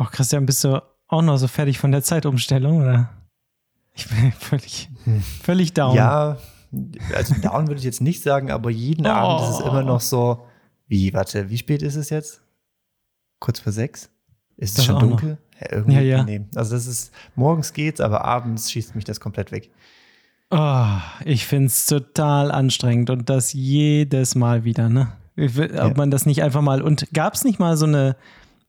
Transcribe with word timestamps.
Boah, 0.00 0.10
Christian, 0.10 0.46
bist 0.46 0.64
du 0.64 0.82
auch 1.08 1.20
noch 1.20 1.36
so 1.36 1.46
fertig 1.46 1.78
von 1.78 1.92
der 1.92 2.02
Zeitumstellung, 2.02 2.80
oder? 2.80 3.10
Ich 3.92 4.08
bin 4.08 4.32
völlig, 4.38 4.88
völlig 5.42 5.74
down. 5.74 5.94
Ja, 5.94 6.38
also 7.14 7.34
down 7.34 7.68
würde 7.68 7.80
ich 7.80 7.84
jetzt 7.84 8.00
nicht 8.00 8.22
sagen, 8.22 8.50
aber 8.50 8.70
jeden 8.70 9.04
oh. 9.04 9.10
Abend 9.10 9.46
ist 9.46 9.60
es 9.60 9.66
immer 9.66 9.82
noch 9.82 10.00
so, 10.00 10.46
wie, 10.88 11.12
warte, 11.12 11.50
wie 11.50 11.58
spät 11.58 11.82
ist 11.82 11.96
es 11.96 12.08
jetzt? 12.08 12.40
Kurz 13.40 13.60
vor 13.60 13.72
sechs? 13.72 14.08
Ist 14.56 14.78
es 14.78 14.86
schon 14.86 15.00
dunkel? 15.00 15.36
Ja, 15.60 15.72
irgendwie, 15.72 15.94
ja, 15.96 16.00
ja. 16.00 16.24
Nee. 16.24 16.46
Also 16.54 16.76
das 16.76 16.86
ist, 16.86 17.12
morgens 17.34 17.74
geht's, 17.74 18.00
aber 18.00 18.24
abends 18.24 18.70
schießt 18.72 18.94
mich 18.94 19.04
das 19.04 19.20
komplett 19.20 19.52
weg. 19.52 19.70
Oh, 20.48 20.96
ich 21.26 21.44
finde 21.44 21.66
es 21.66 21.84
total 21.84 22.52
anstrengend 22.52 23.10
und 23.10 23.28
das 23.28 23.52
jedes 23.52 24.34
Mal 24.34 24.64
wieder, 24.64 24.88
ne? 24.88 25.12
Will, 25.36 25.74
ja. 25.74 25.84
Ob 25.84 25.98
man 25.98 26.10
das 26.10 26.24
nicht 26.24 26.42
einfach 26.42 26.62
mal, 26.62 26.80
und 26.80 27.12
gab 27.12 27.34
es 27.34 27.44
nicht 27.44 27.58
mal 27.58 27.76
so 27.76 27.84
eine, 27.84 28.16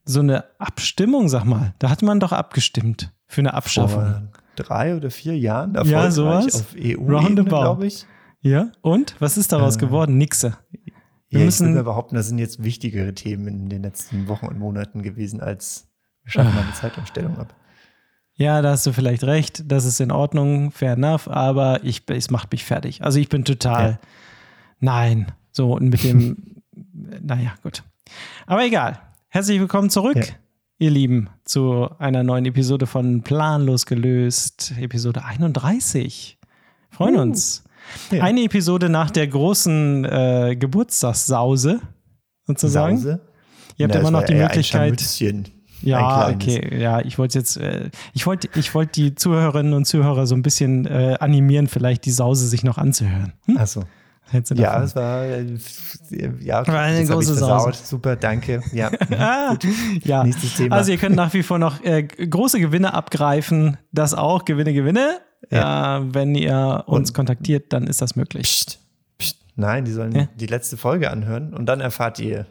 so 0.04 0.20
eine 0.20 0.44
Abstimmung, 0.58 1.28
sag 1.28 1.44
mal? 1.44 1.74
Da 1.78 1.90
hatte 1.90 2.04
man 2.04 2.20
doch 2.20 2.32
abgestimmt 2.32 3.12
für 3.26 3.40
eine 3.40 3.54
Abschaffung. 3.54 4.02
Vor 4.02 4.22
drei 4.56 4.96
oder 4.96 5.10
vier 5.10 5.36
Jahren 5.36 5.74
ja, 5.84 6.10
sowas. 6.10 6.54
auf 6.54 6.74
EU-Ebene, 6.76 7.44
glaube 7.44 7.86
ich. 7.86 8.06
Ja, 8.40 8.72
und? 8.80 9.14
Was 9.20 9.36
ist 9.36 9.52
daraus 9.52 9.76
äh, 9.76 9.80
geworden? 9.80 10.18
Nixe. 10.18 10.56
Wir 11.28 11.40
ja, 11.40 11.44
müssen, 11.46 11.68
ich 11.68 11.74
würde 11.74 11.84
behaupten, 11.84 12.16
das 12.16 12.26
sind 12.26 12.38
jetzt 12.38 12.62
wichtigere 12.62 13.14
Themen 13.14 13.46
in 13.46 13.68
den 13.68 13.82
letzten 13.82 14.28
Wochen 14.28 14.46
und 14.46 14.58
Monaten 14.58 15.02
gewesen, 15.02 15.40
als 15.40 15.88
wir 16.24 16.32
schaffen 16.32 16.54
mal 16.54 16.62
eine 16.62 16.74
Zeitumstellung 16.74 17.38
ab. 17.38 17.54
Ja, 18.34 18.60
da 18.62 18.70
hast 18.70 18.86
du 18.86 18.92
vielleicht 18.92 19.24
recht. 19.24 19.62
Das 19.66 19.84
ist 19.84 20.00
in 20.00 20.10
Ordnung, 20.10 20.72
fair 20.72 20.94
enough, 20.94 21.28
aber 21.28 21.84
ich, 21.84 22.02
es 22.08 22.30
macht 22.30 22.50
mich 22.52 22.64
fertig. 22.64 23.02
Also 23.02 23.18
ich 23.18 23.28
bin 23.28 23.44
total, 23.44 23.90
ja. 23.90 23.98
nein. 24.80 25.32
So, 25.50 25.74
und 25.74 25.88
mit 25.88 26.02
dem, 26.02 26.62
naja, 27.22 27.54
gut. 27.62 27.82
Aber 28.46 28.64
egal. 28.64 28.98
Herzlich 29.34 29.58
willkommen 29.60 29.88
zurück. 29.88 30.16
Ja 30.16 30.34
ihr 30.76 30.90
Lieben, 30.90 31.30
zu 31.44 31.88
einer 31.98 32.22
neuen 32.22 32.44
Episode 32.44 32.86
von 32.86 33.22
Planlos 33.22 33.86
gelöst, 33.86 34.74
Episode 34.78 35.24
31. 35.24 36.38
Freuen 36.90 37.16
uh, 37.16 37.22
uns. 37.22 37.64
Ja. 38.10 38.24
Eine 38.24 38.42
Episode 38.42 38.90
nach 38.90 39.10
der 39.10 39.26
großen 39.28 40.04
äh, 40.04 40.56
Geburtstagssause, 40.58 41.80
sozusagen. 42.46 42.98
Sause? 42.98 43.20
Ihr 43.78 43.84
habt 43.84 43.94
ja, 43.94 44.00
immer 44.02 44.10
noch 44.10 44.24
die 44.24 44.34
Möglichkeit. 44.34 45.00
Ja, 45.80 46.28
okay, 46.28 46.78
ja, 46.78 47.00
ich 47.00 47.16
wollte 47.16 47.38
jetzt, 47.38 47.56
äh, 47.56 47.88
ich 48.12 48.26
wollte, 48.26 48.50
ich 48.54 48.74
wollte 48.74 48.92
die 48.92 49.14
Zuhörerinnen 49.14 49.72
und 49.72 49.86
Zuhörer 49.86 50.26
so 50.26 50.34
ein 50.34 50.42
bisschen 50.42 50.84
äh, 50.84 51.16
animieren, 51.20 51.68
vielleicht 51.68 52.04
die 52.04 52.12
Sause 52.12 52.46
sich 52.48 52.64
noch 52.64 52.76
anzuhören. 52.76 53.32
Hm? 53.46 53.56
Achso. 54.32 54.54
Ja, 54.54 54.82
es 54.82 54.96
war, 54.96 55.24
äh, 55.24 55.46
ja, 56.40 56.66
war 56.66 56.80
eine 56.80 57.04
große 57.04 57.34
Sause. 57.34 57.78
Super, 57.84 58.16
danke. 58.16 58.62
Ja, 58.72 58.90
ah, 59.18 59.56
ja. 60.04 60.24
Nächstes 60.24 60.56
Thema. 60.56 60.76
Also 60.76 60.92
ihr 60.92 60.98
könnt 60.98 61.16
nach 61.16 61.32
wie 61.34 61.42
vor 61.42 61.58
noch 61.58 61.82
äh, 61.84 62.02
große 62.02 62.60
Gewinne 62.60 62.94
abgreifen. 62.94 63.76
Das 63.92 64.14
auch, 64.14 64.44
Gewinne, 64.44 64.72
Gewinne. 64.72 65.20
Ja. 65.50 65.98
Äh, 65.98 66.14
wenn 66.14 66.34
ihr 66.34 66.84
uns 66.86 67.10
und, 67.10 67.14
kontaktiert, 67.14 67.72
dann 67.72 67.86
ist 67.86 68.00
das 68.00 68.16
möglich. 68.16 68.44
Psst, 68.44 68.78
psst. 69.18 69.38
Nein, 69.56 69.84
die 69.84 69.92
sollen 69.92 70.12
ja? 70.12 70.28
die 70.36 70.46
letzte 70.46 70.76
Folge 70.76 71.10
anhören 71.10 71.52
und 71.52 71.66
dann 71.66 71.80
erfahrt 71.80 72.18
ihr, 72.18 72.46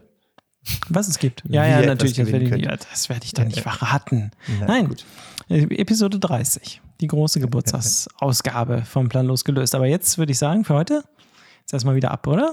was 0.89 1.07
es 1.07 1.17
gibt. 1.17 1.43
Ja, 1.47 1.65
ja, 1.65 1.85
natürlich. 1.85 2.15
Das 2.15 2.31
werde, 2.31 2.45
ich, 2.45 2.67
das 2.67 3.09
werde 3.09 3.25
ich 3.25 3.33
dann 3.33 3.47
nicht 3.47 3.61
verraten. 3.61 4.31
Na, 4.59 4.67
Nein, 4.67 4.89
gut. 4.89 5.05
Episode 5.49 6.19
30. 6.19 6.81
Die 7.01 7.07
große 7.07 7.39
Geburtstagsausgabe 7.39 8.83
vom 8.85 9.09
Plan 9.09 9.25
losgelöst. 9.25 9.73
Aber 9.73 9.87
jetzt 9.87 10.17
würde 10.17 10.31
ich 10.31 10.37
sagen, 10.37 10.63
für 10.63 10.75
heute 10.75 11.03
Jetzt 11.71 11.75
erstmal 11.75 11.95
wieder 11.95 12.11
ab, 12.11 12.27
oder? 12.27 12.51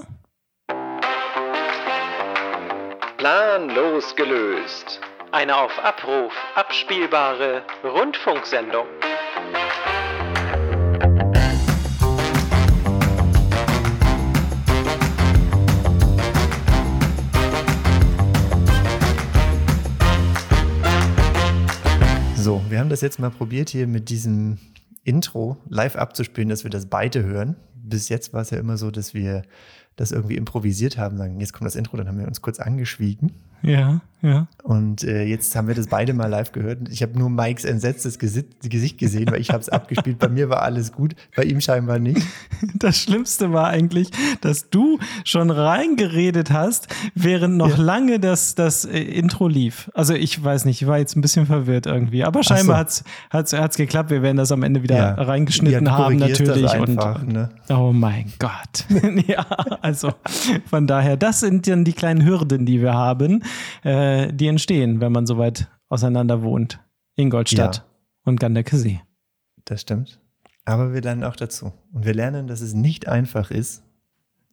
Planlos 3.17 4.15
gelöst. 4.15 5.01
Eine 5.33 5.57
auf 5.57 5.77
Abruf 5.83 6.31
abspielbare 6.55 7.63
Rundfunksendung. 7.83 8.85
So, 22.37 22.63
wir 22.69 22.79
haben 22.79 22.87
das 22.87 23.01
jetzt 23.01 23.19
mal 23.19 23.31
probiert 23.31 23.67
hier 23.67 23.85
mit 23.85 24.07
diesem 24.07 24.59
Intro 25.03 25.57
live 25.67 25.97
abzuspielen, 25.97 26.47
dass 26.47 26.63
wir 26.63 26.71
das 26.71 26.85
beide 26.85 27.23
hören 27.23 27.57
bis 27.89 28.09
jetzt 28.09 28.33
war 28.33 28.41
es 28.41 28.49
ja 28.49 28.59
immer 28.59 28.77
so, 28.77 28.91
dass 28.91 29.13
wir 29.13 29.43
das 29.95 30.11
irgendwie 30.11 30.35
improvisiert 30.35 30.97
haben, 30.97 31.17
sagen, 31.17 31.39
jetzt 31.39 31.53
kommt 31.53 31.65
das 31.65 31.75
Intro, 31.75 31.97
dann 31.97 32.07
haben 32.07 32.19
wir 32.19 32.27
uns 32.27 32.41
kurz 32.41 32.59
angeschwiegen. 32.59 33.33
Ja, 33.61 34.01
ja. 34.21 34.47
Und 34.63 35.03
äh, 35.03 35.23
jetzt 35.23 35.55
haben 35.55 35.69
wir 35.69 35.75
das 35.75 35.87
beide 35.87 36.13
mal 36.13 36.27
live 36.27 36.51
gehört. 36.51 36.89
Ich 36.89 37.01
habe 37.01 37.17
nur 37.17 37.29
Mikes 37.29 37.63
entsetztes 37.63 38.19
Gesicht 38.19 38.97
gesehen, 38.97 39.31
weil 39.31 39.39
ich 39.39 39.49
habe 39.49 39.61
es 39.61 39.69
abgespielt. 39.69 40.19
Bei 40.19 40.27
mir 40.27 40.49
war 40.49 40.61
alles 40.61 40.91
gut, 40.91 41.15
bei 41.35 41.43
ihm 41.43 41.61
scheinbar 41.61 41.99
nicht. 41.99 42.21
Das 42.75 42.97
Schlimmste 42.97 43.51
war 43.51 43.67
eigentlich, 43.67 44.09
dass 44.41 44.69
du 44.69 44.99
schon 45.23 45.49
reingeredet 45.49 46.51
hast, 46.51 46.87
während 47.13 47.57
noch 47.57 47.77
ja. 47.77 47.83
lange 47.83 48.19
das, 48.19 48.55
das 48.55 48.85
äh, 48.85 48.99
Intro 48.99 49.47
lief. 49.47 49.89
Also 49.93 50.13
ich 50.13 50.41
weiß 50.41 50.65
nicht, 50.65 50.81
ich 50.81 50.87
war 50.87 50.97
jetzt 50.97 51.15
ein 51.15 51.21
bisschen 51.21 51.45
verwirrt 51.45 51.85
irgendwie. 51.85 52.23
Aber 52.23 52.43
scheinbar 52.43 52.85
so. 52.87 53.03
hat 53.29 53.53
es 53.53 53.77
geklappt. 53.77 54.11
Wir 54.11 54.21
werden 54.21 54.37
das 54.37 54.51
am 54.51 54.63
Ende 54.63 54.83
wieder 54.83 54.97
ja. 54.97 55.13
reingeschnitten 55.13 55.85
ja, 55.85 55.91
haben 55.91 56.17
natürlich. 56.17 56.69
Einfach, 56.69 57.21
und, 57.21 57.33
ne? 57.33 57.49
Oh 57.69 57.91
mein 57.93 58.31
Gott. 58.39 58.85
ja, 59.27 59.45
also 59.81 60.13
von 60.69 60.87
daher, 60.87 61.17
das 61.17 61.41
sind 61.41 61.67
dann 61.67 61.83
die 61.83 61.93
kleinen 61.93 62.25
Hürden, 62.25 62.65
die 62.65 62.81
wir 62.81 62.93
haben, 62.93 63.43
äh, 63.83 64.08
die 64.31 64.47
entstehen, 64.47 65.01
wenn 65.01 65.11
man 65.11 65.25
so 65.25 65.37
weit 65.37 65.69
auseinander 65.87 66.41
wohnt. 66.41 66.79
Ingolstadt 67.15 67.77
ja. 67.77 67.85
und 68.25 68.39
Ganderkesee. 68.39 69.01
Das 69.65 69.81
stimmt. 69.81 70.19
Aber 70.65 70.93
wir 70.93 71.01
lernen 71.01 71.23
auch 71.23 71.35
dazu. 71.35 71.73
Und 71.93 72.05
wir 72.05 72.13
lernen, 72.13 72.47
dass 72.47 72.61
es 72.61 72.73
nicht 72.73 73.07
einfach 73.07 73.51
ist, 73.51 73.83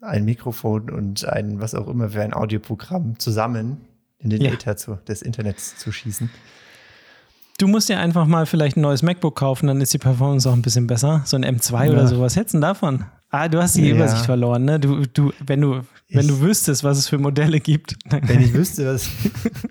ein 0.01 0.25
Mikrofon 0.25 0.91
und 0.91 1.25
ein, 1.27 1.61
was 1.61 1.75
auch 1.75 1.89
immer 1.89 2.11
für 2.11 2.23
ein 2.23 2.35
Audioprogramm 2.35 3.19
zusammen 3.19 3.83
in 4.19 4.31
den 4.31 4.43
ja. 4.43 4.53
Äther 4.53 4.77
zu, 4.77 4.97
des 5.07 5.23
Internets 5.23 5.77
zu 5.77 5.93
schießen. 5.93 6.31
Du 7.59 7.67
musst 7.67 7.89
dir 7.89 7.99
einfach 7.99 8.27
mal 8.27 8.45
vielleicht 8.45 8.77
ein 8.77 8.83
neues 8.83 9.03
MacBook 9.03 9.35
kaufen, 9.37 9.69
dann 9.69 9.81
ist 9.81 9.95
die 9.95 9.99
Performance 9.99 10.49
auch 10.49 10.53
ein 10.53 10.61
bisschen 10.61 10.87
besser. 10.87 11.23
So 11.25 11.37
ein 11.37 11.45
M2 11.45 11.87
ja. 11.87 11.93
oder 11.93 12.07
sowas. 12.07 12.37
Hättest 12.37 12.55
du 12.55 12.61
davon? 12.61 13.07
Ah, 13.31 13.49
du 13.49 13.61
hast 13.61 13.77
die 13.77 13.89
ja. 13.89 13.95
Übersicht 13.95 14.27
verloren, 14.27 14.65
ne? 14.67 14.79
Du, 14.79 15.07
du, 15.07 15.33
wenn 15.45 15.63
du, 15.63 15.81
wenn 16.11 16.21
ich, 16.21 16.27
du 16.27 16.41
wüsstest, 16.41 16.85
was 16.85 16.99
es 16.99 17.09
für 17.09 17.19
Modelle 17.19 17.61
gibt. 17.61 17.97
Wenn 18.11 18.43
ich 18.43 18.53
wüsste, 18.53 18.87
was. 18.87 19.09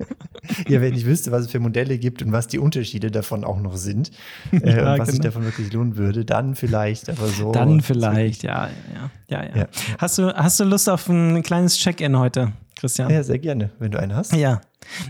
ja, 0.68 0.81
wenn 0.81 0.95
ich 0.95 1.06
wüsste, 1.06 1.31
was 1.31 1.45
es 1.45 1.51
für 1.51 1.59
Modelle 1.59 2.00
gibt 2.00 2.24
und 2.24 2.31
was 2.31 2.47
die 2.47 2.57
Unterschiede 2.57 3.12
davon 3.12 3.44
auch 3.44 3.59
noch 3.59 3.78
sind 3.78 4.12
äh, 4.51 4.75
ja, 4.75 4.94
und 4.94 5.00
was 5.00 5.07
genau. 5.07 5.12
sich 5.12 5.19
davon 5.19 5.44
wirklich 5.44 5.72
lohnen 5.72 5.95
würde, 5.95 6.25
dann 6.25 6.56
vielleicht, 6.56 7.09
aber 7.09 7.28
so. 7.28 7.51
Dann 7.51 7.81
vielleicht, 7.81 8.44
ja, 8.44 8.69
ja, 8.94 9.12
ja, 9.29 9.44
ja. 9.44 9.56
ja. 9.57 9.68
Hast, 10.00 10.18
du, 10.18 10.34
hast 10.35 10.59
du 10.59 10.63
Lust 10.63 10.90
auf 10.90 11.07
ein 11.07 11.44
kleines 11.44 11.78
Check-in 11.78 12.18
heute, 12.18 12.51
Christian? 12.75 13.12
Ja, 13.12 13.24
sehr 13.24 13.40
gerne, 13.40 13.69
wenn 13.78 13.91
du 13.91 14.00
einen 14.00 14.16
hast. 14.16 14.34
Ja. 14.34 14.62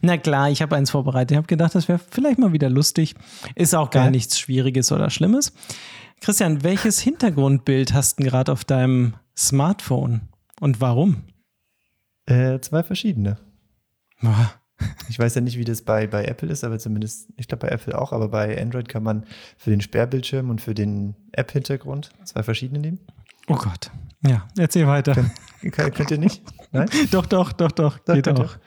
Na 0.02 0.18
klar, 0.18 0.50
ich 0.50 0.62
habe 0.62 0.76
eins 0.76 0.92
vorbereitet. 0.92 1.32
Ich 1.32 1.38
habe 1.38 1.48
gedacht, 1.48 1.76
das 1.76 1.88
wäre 1.88 2.00
vielleicht 2.00 2.40
mal 2.40 2.54
wieder 2.54 2.70
lustig. 2.70 3.16
Ist 3.56 3.76
auch 3.76 3.90
gar 3.90 4.06
ja. 4.06 4.12
nichts 4.12 4.40
Schwieriges 4.40 4.92
oder 4.92 5.10
Schlimmes. 5.10 5.54
Christian, 6.22 6.64
welches 6.64 7.00
Hintergrundbild 7.00 7.94
hast 7.94 8.20
du 8.20 8.24
gerade 8.24 8.52
auf 8.52 8.64
deinem 8.66 9.16
Smartphone 9.38 10.22
und 10.60 10.82
warum? 10.82 11.24
Äh, 12.26 12.60
zwei 12.62 12.84
verschiedene. 12.84 13.38
Ich 15.08 15.20
weiß 15.20 15.36
ja 15.36 15.42
nicht, 15.42 15.58
wie 15.58 15.64
das 15.64 15.84
bei, 15.84 16.08
bei 16.08 16.26
Apple 16.26 16.50
ist, 16.50 16.64
aber 16.64 16.80
zumindest, 16.80 17.30
ich 17.38 17.48
glaube 17.48 17.68
bei 17.68 17.74
Apple 17.74 17.98
auch, 17.98 18.12
aber 18.12 18.28
bei 18.28 18.62
Android 18.62 18.90
kann 18.90 19.04
man 19.04 19.24
für 19.58 19.70
den 19.70 19.82
Sperrbildschirm 19.82 20.50
und 20.50 20.62
für 20.62 20.74
den 20.74 21.16
App-Hintergrund 21.32 22.10
zwei 22.26 22.44
verschiedene 22.44 22.80
nehmen. 22.80 23.00
Oh 23.48 23.56
Gott. 23.56 23.92
Ja, 24.22 24.48
erzähl 24.58 24.88
weiter. 24.88 25.14
Kön 25.72 25.94
könnt 25.94 26.12
ihr 26.12 26.18
nicht? 26.18 26.44
Nein? 26.72 26.90
doch, 27.12 27.26
doch, 27.26 27.52
doch, 27.52 27.72
doch. 27.72 28.00
doch 28.00 28.14
geht 28.14 28.28
auch. 28.28 28.58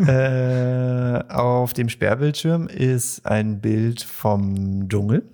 Äh, 0.00 1.24
auf 1.28 1.72
dem 1.72 1.88
Sperrbildschirm 1.88 2.68
ist 2.68 3.26
ein 3.26 3.60
Bild 3.60 4.02
vom 4.02 4.88
Dschungel. 4.88 5.28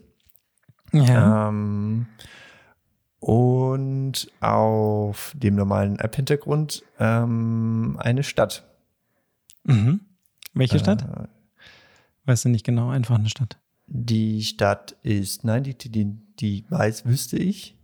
Ja. 0.93 1.49
Ähm, 1.49 2.07
und 3.19 4.31
auf 4.41 5.33
dem 5.35 5.55
normalen 5.57 5.99
App-Hintergrund 5.99 6.83
ähm, 6.99 7.97
eine 7.99 8.23
Stadt. 8.23 8.65
Mhm. 9.65 10.01
Welche 10.53 10.79
Stadt? 10.79 11.03
Äh, 11.03 11.29
weißt 12.27 12.45
du 12.45 12.49
nicht 12.51 12.65
genau, 12.65 12.91
einfach 12.91 13.19
eine 13.19 13.31
Stadt. 13.31 13.59
Die 13.87 14.43
Stadt 14.43 14.97
ist, 15.03 15.45
nein, 15.45 15.63
die, 15.65 15.77
die, 15.77 16.19
die 16.39 16.65
weiß, 16.69 17.07
wüsste 17.07 17.37
ich. 17.37 17.79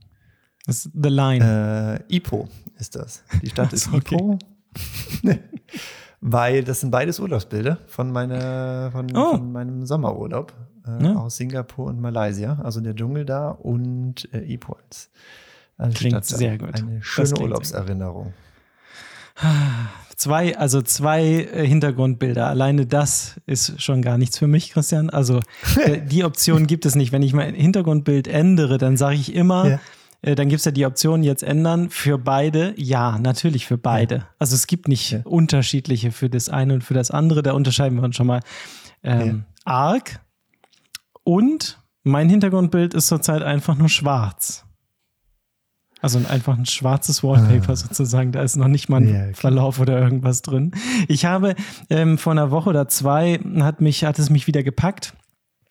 Das 0.67 0.87
ist 0.87 0.91
The 0.95 1.09
Line. 1.09 2.05
Äh, 2.09 2.17
Ipo 2.17 2.49
ist 2.79 2.97
das. 2.97 3.23
Die 3.43 3.49
Stadt 3.49 3.73
ist 3.73 3.93
okay. 3.93 4.15
Ipo. 4.15 4.39
Weil 6.21 6.65
das 6.65 6.81
sind 6.81 6.91
beides 6.91 7.19
Urlaubsbilder 7.19 7.79
von, 7.87 8.13
meine, 8.13 8.91
von, 8.93 9.07
oh. 9.17 9.31
von 9.33 9.53
meinem 9.53 9.87
Sommerurlaub 9.87 10.53
äh, 10.87 11.05
ja. 11.05 11.15
aus 11.17 11.37
Singapur 11.37 11.87
und 11.87 12.01
Malaysia. 12.01 12.61
Also 12.63 12.81
der 12.81 12.95
Dschungel 12.95 13.25
da 13.25 13.51
und 13.51 14.29
äh, 14.35 14.53
Ipo 14.53 14.75
als, 14.75 15.11
als 15.79 15.95
Klingt 15.95 16.13
Stadt 16.13 16.27
sehr 16.27 16.59
gut. 16.59 16.75
Eine 16.75 17.03
schöne 17.03 17.41
Urlaubserinnerung. 17.41 18.35
Zwei, 20.17 20.59
also 20.59 20.83
zwei 20.83 21.23
äh, 21.23 21.67
Hintergrundbilder. 21.67 22.47
Alleine 22.47 22.85
das 22.85 23.41
ist 23.47 23.81
schon 23.81 24.03
gar 24.03 24.19
nichts 24.19 24.37
für 24.37 24.47
mich, 24.47 24.73
Christian. 24.73 25.09
Also 25.09 25.41
äh, 25.83 26.03
die 26.03 26.25
Option 26.25 26.67
gibt 26.67 26.85
es 26.85 26.95
nicht. 26.95 27.13
Wenn 27.13 27.23
ich 27.23 27.33
mein 27.33 27.55
Hintergrundbild 27.55 28.29
ändere, 28.29 28.77
dann 28.77 28.99
sage 28.99 29.17
ich 29.17 29.35
immer, 29.35 29.69
ja. 29.69 29.81
Äh, 30.23 30.35
dann 30.35 30.49
gibt 30.49 30.61
es 30.61 30.65
ja 30.65 30.73
die 30.73 30.87
Option 30.87 31.23
jetzt 31.23 31.43
ändern 31.43 31.91
für 31.91 32.19
beide. 32.19 32.75
Ja, 32.77 33.19
natürlich 33.19 33.67
für 33.67 33.79
beide. 33.79 34.17
Ja. 34.17 34.29
Also 34.39 34.55
es 34.55 34.67
gibt 34.67 34.89
nicht 34.89 35.13
ja. 35.13 35.21
unterschiedliche 35.25 36.13
für 36.13 36.29
das 36.29 36.49
eine 36.49 36.75
und 36.75 36.85
für 36.85 36.95
das 36.95 37.11
andere. 37.11 37.43
Da 37.43 37.53
unterscheiden 37.53 37.99
wir 37.99 38.05
uns 38.05 38.17
schon 38.17 38.27
mal 38.27 38.41
ähm, 39.03 39.45
arg. 39.65 40.21
Und 41.25 41.81
mein 42.03 42.29
Hintergrundbild 42.29 42.95
ist 42.95 43.07
zurzeit 43.07 43.43
einfach 43.43 43.77
nur 43.77 43.89
schwarz. 43.89 44.65
Also 46.03 46.19
einfach 46.29 46.57
ein 46.57 46.65
schwarzes 46.65 47.23
Wallpaper 47.23 47.73
ah. 47.73 47.77
sozusagen. 47.77 48.33
Da 48.33 48.43
ist 48.43 48.57
noch 48.57 48.69
nicht 48.69 48.89
mal 48.89 49.03
ein 49.03 49.09
ja, 49.09 49.35
Verlauf 49.35 49.81
oder 49.81 50.01
irgendwas 50.01 50.41
drin. 50.41 50.73
Ich 51.09 51.27
habe 51.27 51.55
ähm, 51.91 52.17
vor 52.17 52.33
einer 52.33 52.51
Woche 52.51 52.71
oder 52.71 52.89
zwei 52.89 53.39
hat 53.61 53.83
mich, 53.83 54.05
hat 54.05 54.19
es 54.19 54.31
mich 54.31 54.47
wieder 54.47 54.63
gepackt. 54.63 55.15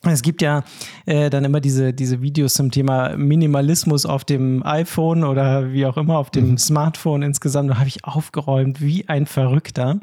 Es 0.04 0.22
gibt 0.22 0.42
ja 0.42 0.64
äh, 1.06 1.30
dann 1.30 1.44
immer 1.44 1.60
diese, 1.60 1.94
diese 1.94 2.22
Videos 2.22 2.54
zum 2.54 2.72
Thema 2.72 3.18
Minimalismus 3.18 4.06
auf 4.06 4.24
dem 4.24 4.66
iPhone 4.66 5.26
oder 5.26 5.74
wie 5.74 5.86
auch 5.86 5.98
immer, 5.98 6.18
auf 6.18 6.30
dem 6.30 6.52
mhm. 6.52 6.58
Smartphone 6.58 7.22
insgesamt. 7.22 7.70
Da 7.70 7.80
habe 7.80 7.90
ich 7.90 8.06
aufgeräumt 8.06 8.80
wie 8.80 9.10
ein 9.10 9.26
Verrückter 9.26 10.00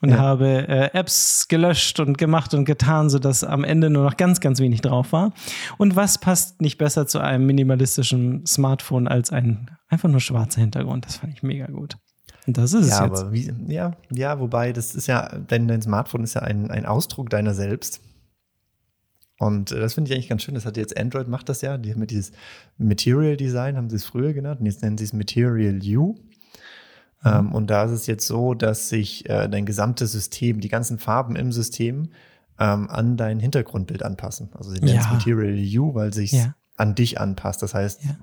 und 0.00 0.10
ja. 0.10 0.18
habe 0.18 0.66
äh, 0.66 0.90
Apps 0.98 1.46
gelöscht 1.46 2.00
und 2.00 2.18
gemacht 2.18 2.54
und 2.54 2.64
getan, 2.64 3.08
sodass 3.08 3.44
am 3.44 3.62
Ende 3.62 3.88
nur 3.88 4.02
noch 4.02 4.16
ganz, 4.16 4.40
ganz 4.40 4.58
wenig 4.58 4.80
drauf 4.80 5.12
war. 5.12 5.32
Und 5.78 5.94
was 5.94 6.18
passt 6.18 6.60
nicht 6.60 6.76
besser 6.76 7.06
zu 7.06 7.20
einem 7.20 7.46
minimalistischen 7.46 8.44
Smartphone 8.46 9.06
als 9.06 9.30
ein 9.30 9.70
einfach 9.88 10.08
nur 10.08 10.20
schwarzer 10.20 10.60
Hintergrund? 10.60 11.06
Das 11.06 11.18
fand 11.18 11.32
ich 11.32 11.44
mega 11.44 11.66
gut. 11.66 11.96
Und 12.48 12.58
das 12.58 12.72
ist 12.72 12.88
ja, 12.88 13.06
es 13.06 13.22
jetzt. 13.22 13.32
Wie, 13.32 13.72
ja, 13.72 13.92
ja, 14.10 14.40
wobei 14.40 14.72
das 14.72 14.96
ist 14.96 15.06
ja, 15.06 15.38
dein, 15.46 15.68
dein 15.68 15.82
Smartphone 15.82 16.24
ist 16.24 16.34
ja 16.34 16.42
ein, 16.42 16.68
ein 16.68 16.84
Ausdruck 16.84 17.30
deiner 17.30 17.54
selbst. 17.54 18.00
Und 19.38 19.72
äh, 19.72 19.80
das 19.80 19.94
finde 19.94 20.10
ich 20.10 20.14
eigentlich 20.14 20.28
ganz 20.28 20.42
schön. 20.42 20.54
Das 20.54 20.66
hat 20.66 20.76
jetzt 20.76 20.96
Android 20.96 21.28
macht 21.28 21.48
das 21.48 21.60
ja. 21.60 21.78
Die 21.78 21.92
haben 21.92 22.06
dieses 22.06 22.32
Material 22.78 23.36
Design, 23.36 23.76
haben 23.76 23.90
sie 23.90 23.96
es 23.96 24.04
früher 24.04 24.32
genannt. 24.32 24.60
Und 24.60 24.66
jetzt 24.66 24.82
nennen 24.82 24.98
sie 24.98 25.04
es 25.04 25.12
Material 25.12 25.80
U. 25.96 26.12
Mhm. 26.12 26.18
Ähm, 27.24 27.52
und 27.52 27.68
da 27.68 27.84
ist 27.84 27.92
es 27.92 28.06
jetzt 28.06 28.26
so, 28.26 28.54
dass 28.54 28.88
sich 28.88 29.28
äh, 29.28 29.48
dein 29.48 29.66
gesamtes 29.66 30.12
System, 30.12 30.60
die 30.60 30.68
ganzen 30.68 30.98
Farben 30.98 31.36
im 31.36 31.52
System 31.52 32.10
ähm, 32.58 32.88
an 32.88 33.16
dein 33.16 33.38
Hintergrundbild 33.38 34.02
anpassen. 34.02 34.50
Also 34.54 34.70
sie 34.70 34.80
nennen 34.80 35.00
es 35.00 35.10
Material 35.10 35.58
U, 35.78 35.94
weil 35.94 36.14
sich 36.14 36.32
ja. 36.32 36.54
an 36.76 36.94
dich 36.94 37.20
anpasst. 37.20 37.62
Das 37.62 37.74
heißt, 37.74 38.04
ja. 38.04 38.16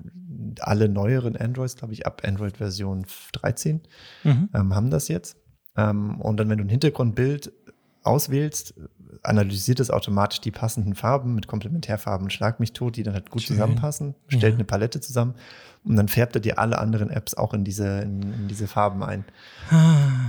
alle 0.60 0.88
neueren 0.88 1.36
Androids, 1.36 1.76
glaube 1.76 1.92
ich, 1.92 2.06
ab 2.06 2.22
Android 2.26 2.56
Version 2.56 3.06
13 3.32 3.82
mhm. 4.24 4.48
ähm, 4.52 4.74
haben 4.74 4.90
das 4.90 5.08
jetzt. 5.08 5.36
Und 5.76 6.36
dann, 6.36 6.48
wenn 6.48 6.58
du 6.58 6.64
ein 6.64 6.68
Hintergrundbild 6.68 7.52
auswählst, 8.04 8.74
analysiert 9.24 9.80
es 9.80 9.90
automatisch 9.90 10.40
die 10.40 10.50
passenden 10.50 10.94
Farben 10.94 11.34
mit 11.34 11.46
Komplementärfarben, 11.46 12.30
schlag 12.30 12.60
mich 12.60 12.72
tot, 12.72 12.96
die 12.96 13.02
dann 13.02 13.14
halt 13.14 13.30
gut 13.30 13.42
Schön. 13.42 13.56
zusammenpassen, 13.56 14.14
stellt 14.28 14.44
ja. 14.44 14.54
eine 14.54 14.64
Palette 14.64 15.00
zusammen 15.00 15.34
und 15.86 15.96
dann 15.96 16.08
färbt 16.08 16.34
er 16.34 16.40
dir 16.40 16.58
alle 16.58 16.78
anderen 16.78 17.10
Apps 17.10 17.34
auch 17.34 17.52
in 17.52 17.62
diese, 17.62 18.00
in, 18.00 18.22
in 18.22 18.48
diese 18.48 18.66
Farben 18.66 19.02
ein. 19.02 19.24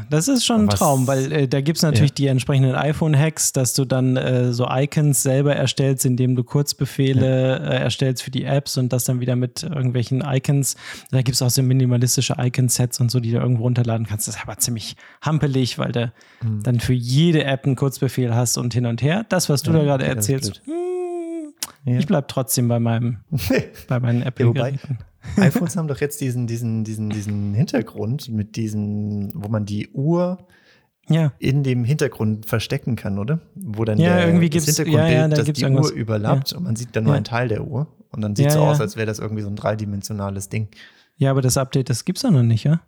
Das 0.10 0.28
ist 0.28 0.46
schon 0.46 0.62
ein 0.62 0.68
Was, 0.68 0.80
Traum, 0.80 1.08
weil 1.08 1.32
äh, 1.32 1.48
da 1.48 1.62
gibt 1.62 1.78
es 1.78 1.84
natürlich 1.84 2.12
ja. 2.12 2.16
die 2.16 2.28
entsprechenden 2.28 2.76
iPhone-Hacks, 2.76 3.54
dass 3.54 3.74
du 3.74 3.86
dann 3.86 4.18
äh, 4.18 4.52
so 4.52 4.68
Icons 4.70 5.24
selber 5.24 5.56
erstellst, 5.56 6.06
indem 6.06 6.36
du 6.36 6.44
Kurzbefehle 6.44 7.50
ja. 7.50 7.56
äh, 7.56 7.84
erstellst 7.84 8.24
für 8.24 8.32
die 8.32 8.44
Apps 8.44 8.78
und 8.78 8.92
das 8.92 9.06
dann 9.06 9.22
wieder 9.22 9.38
mit 9.38 9.64
irgendwelchen 9.64 10.24
Icons. 10.26 10.76
Da 11.12 11.22
gibt 11.22 11.36
es 11.36 11.42
auch 11.42 11.50
so 11.50 11.64
minimalistische 11.64 12.36
Icon-Sets 12.38 13.00
und 13.00 13.10
so, 13.10 13.22
die 13.22 13.32
du 13.32 13.38
irgendwo 13.38 13.64
runterladen 13.64 14.06
kannst. 14.06 14.28
Das 14.28 14.36
ist 14.36 14.42
aber 14.42 14.58
ziemlich 14.58 14.98
hampelig, 15.22 15.80
weil 15.80 15.94
du 15.94 16.12
mhm. 16.42 16.64
dann 16.64 16.80
für 16.82 16.94
jede 16.94 17.46
App 17.46 17.66
einen 17.66 17.78
Kurzbefehl 17.78 18.36
hast 18.36 18.58
und 18.58 18.74
hin 18.74 18.86
und 18.86 19.02
her. 19.02 19.26
Das, 19.30 19.48
was 19.48 19.64
du 19.64 19.72
ja, 19.72 19.80
da 19.80 19.84
gerade 19.86 20.06
erzählst, 20.06 20.62
hm, 20.66 21.98
ich 21.98 22.08
bleib 22.08 22.28
trotzdem 22.28 22.68
bei 22.68 22.80
meinem, 22.80 23.20
bei 23.88 24.00
meinen 24.00 24.22
Apple-Geräten. 24.22 25.00
iPhones 25.38 25.76
haben 25.76 25.88
doch 25.88 26.00
jetzt 26.00 26.22
diesen, 26.22 26.48
diesen, 26.48 26.84
diesen, 26.84 27.10
diesen 27.10 27.54
Hintergrund 27.54 28.30
mit 28.30 28.56
diesen, 28.56 29.32
wo 29.36 29.48
man 29.50 29.66
die 29.66 29.90
Uhr 29.90 30.46
ja. 31.10 31.32
in 31.40 31.64
dem 31.64 31.84
Hintergrund 31.84 32.46
verstecken 32.46 32.96
kann, 32.96 33.20
oder? 33.20 33.40
Wo 33.56 33.86
dann 33.86 33.98
ja, 33.98 34.18
der, 34.18 34.28
irgendwie 34.28 34.50
das 34.50 34.66
Hintergrundbild, 34.66 35.10
ja, 35.10 35.22
ja, 35.22 35.28
da 35.28 35.36
das 35.38 35.52
die 35.52 35.62
irgendwas. 35.62 35.92
Uhr 35.92 35.98
überlappt 35.98 36.54
und 36.54 36.64
man 36.64 36.76
sieht 36.76 36.96
dann 36.96 37.04
nur 37.04 37.14
einen 37.14 37.26
Teil 37.26 37.48
der 37.48 37.66
Uhr. 37.66 37.88
Und 38.12 38.22
dann 38.22 38.36
sieht 38.36 38.48
es 38.48 38.54
so 38.54 38.62
aus, 38.62 38.80
als 38.80 38.96
wäre 38.96 39.06
das 39.06 39.20
irgendwie 39.20 39.42
so 39.42 39.50
ein 39.50 39.58
dreidimensionales 39.58 40.48
Ding. 40.48 40.70
Ja, 41.18 41.32
aber 41.32 41.42
das 41.42 41.58
Update, 41.58 41.90
das 41.90 42.06
gibt 42.06 42.18
es 42.18 42.22
doch 42.22 42.32
noch 42.32 42.44
nicht, 42.44 42.64
ja? 42.64 42.82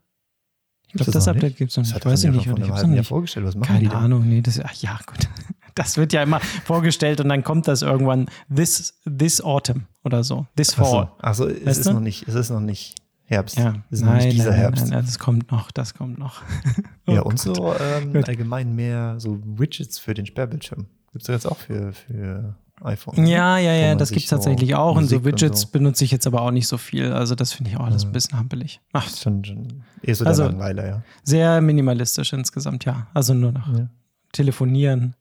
Ich 0.87 0.93
glaube, 0.93 1.11
das, 1.11 1.25
das 1.25 1.27
Update 1.27 1.57
gibt 1.57 1.71
es 1.71 1.77
noch 1.77 1.83
nicht. 1.83 1.95
Das 1.95 2.05
weiß 2.05 2.23
ich 2.23 2.31
nicht. 2.31 2.47
Einem 2.47 2.73
halben 2.73 2.93
Jahr 2.93 3.03
vorgestellt. 3.03 3.45
Was 3.45 3.55
machen 3.55 3.67
Keine 3.67 3.79
die 3.79 3.87
denn? 3.89 3.97
Ahnung, 3.97 4.27
nee, 4.27 4.41
das, 4.41 4.59
ach, 4.61 4.73
ja, 4.75 4.97
gut. 5.05 5.27
Das 5.77 5.95
wird 5.97 6.11
ja 6.11 6.23
immer 6.23 6.39
vorgestellt 6.65 7.21
und 7.21 7.29
dann 7.29 7.43
kommt 7.43 7.67
das 7.67 7.83
irgendwann 7.83 8.27
this, 8.53 8.99
this 9.05 9.41
autumn 9.41 9.85
oder 10.03 10.23
so. 10.23 10.47
This 10.55 10.73
fall. 10.73 11.11
Also, 11.19 11.45
also 11.45 11.55
es 11.65 11.77
ist 11.77 11.85
noch 11.91 11.99
nicht, 11.99 12.27
es 12.27 12.35
ist 12.35 12.49
noch 12.49 12.59
nicht 12.59 12.95
Herbst. 13.25 13.57
Ja, 13.57 13.75
ist 13.89 14.03
nein, 14.03 14.17
nicht 14.23 14.37
dieser 14.37 14.51
nein, 14.51 14.59
Herbst. 14.59 14.87
Nein, 14.87 15.05
das 15.05 15.19
kommt 15.19 15.51
noch, 15.51 15.69
das 15.71 15.93
kommt 15.93 16.17
noch. 16.17 16.41
oh 17.07 17.11
ja, 17.11 17.21
und 17.21 17.43
Gott. 17.43 17.55
so 17.57 17.73
ähm, 17.77 18.23
allgemein 18.25 18.73
mehr 18.73 19.15
so 19.19 19.39
Widgets 19.43 19.99
für 19.99 20.13
den 20.13 20.25
Sperrbildschirm. 20.25 20.87
Gibt 21.11 21.23
es 21.23 21.27
jetzt 21.27 21.45
auch 21.45 21.57
für, 21.57 21.93
für 21.93 22.55
iPhone. 22.81 23.25
Ja, 23.25 23.57
ja, 23.57 23.73
ja, 23.73 23.95
das 23.95 24.09
gibt 24.09 24.23
es 24.23 24.29
tatsächlich 24.29 24.75
auch. 24.75 24.95
Musik 24.95 25.17
und 25.17 25.23
so 25.23 25.25
Widgets 25.25 25.61
so. 25.61 25.67
benutze 25.69 26.05
ich 26.05 26.11
jetzt 26.11 26.25
aber 26.25 26.41
auch 26.41 26.51
nicht 26.51 26.67
so 26.67 26.77
viel. 26.77 27.11
Also 27.11 27.35
das 27.35 27.53
finde 27.53 27.71
ich 27.71 27.77
auch 27.77 27.85
alles 27.85 28.05
ein 28.05 28.11
bisschen 28.11 28.37
hampelig. 28.37 28.79
Ach, 28.93 29.09
schon, 29.09 29.43
schon 29.43 29.83
eher 30.01 30.15
so 30.15 30.23
der 30.23 30.31
also, 30.31 30.43
Langweiler, 30.43 30.87
ja. 30.87 31.03
Sehr 31.23 31.59
minimalistisch 31.61 32.33
insgesamt, 32.33 32.85
ja. 32.85 33.07
Also 33.13 33.33
nur 33.33 33.51
noch 33.51 33.67
ja. 33.77 33.89
telefonieren, 34.31 35.15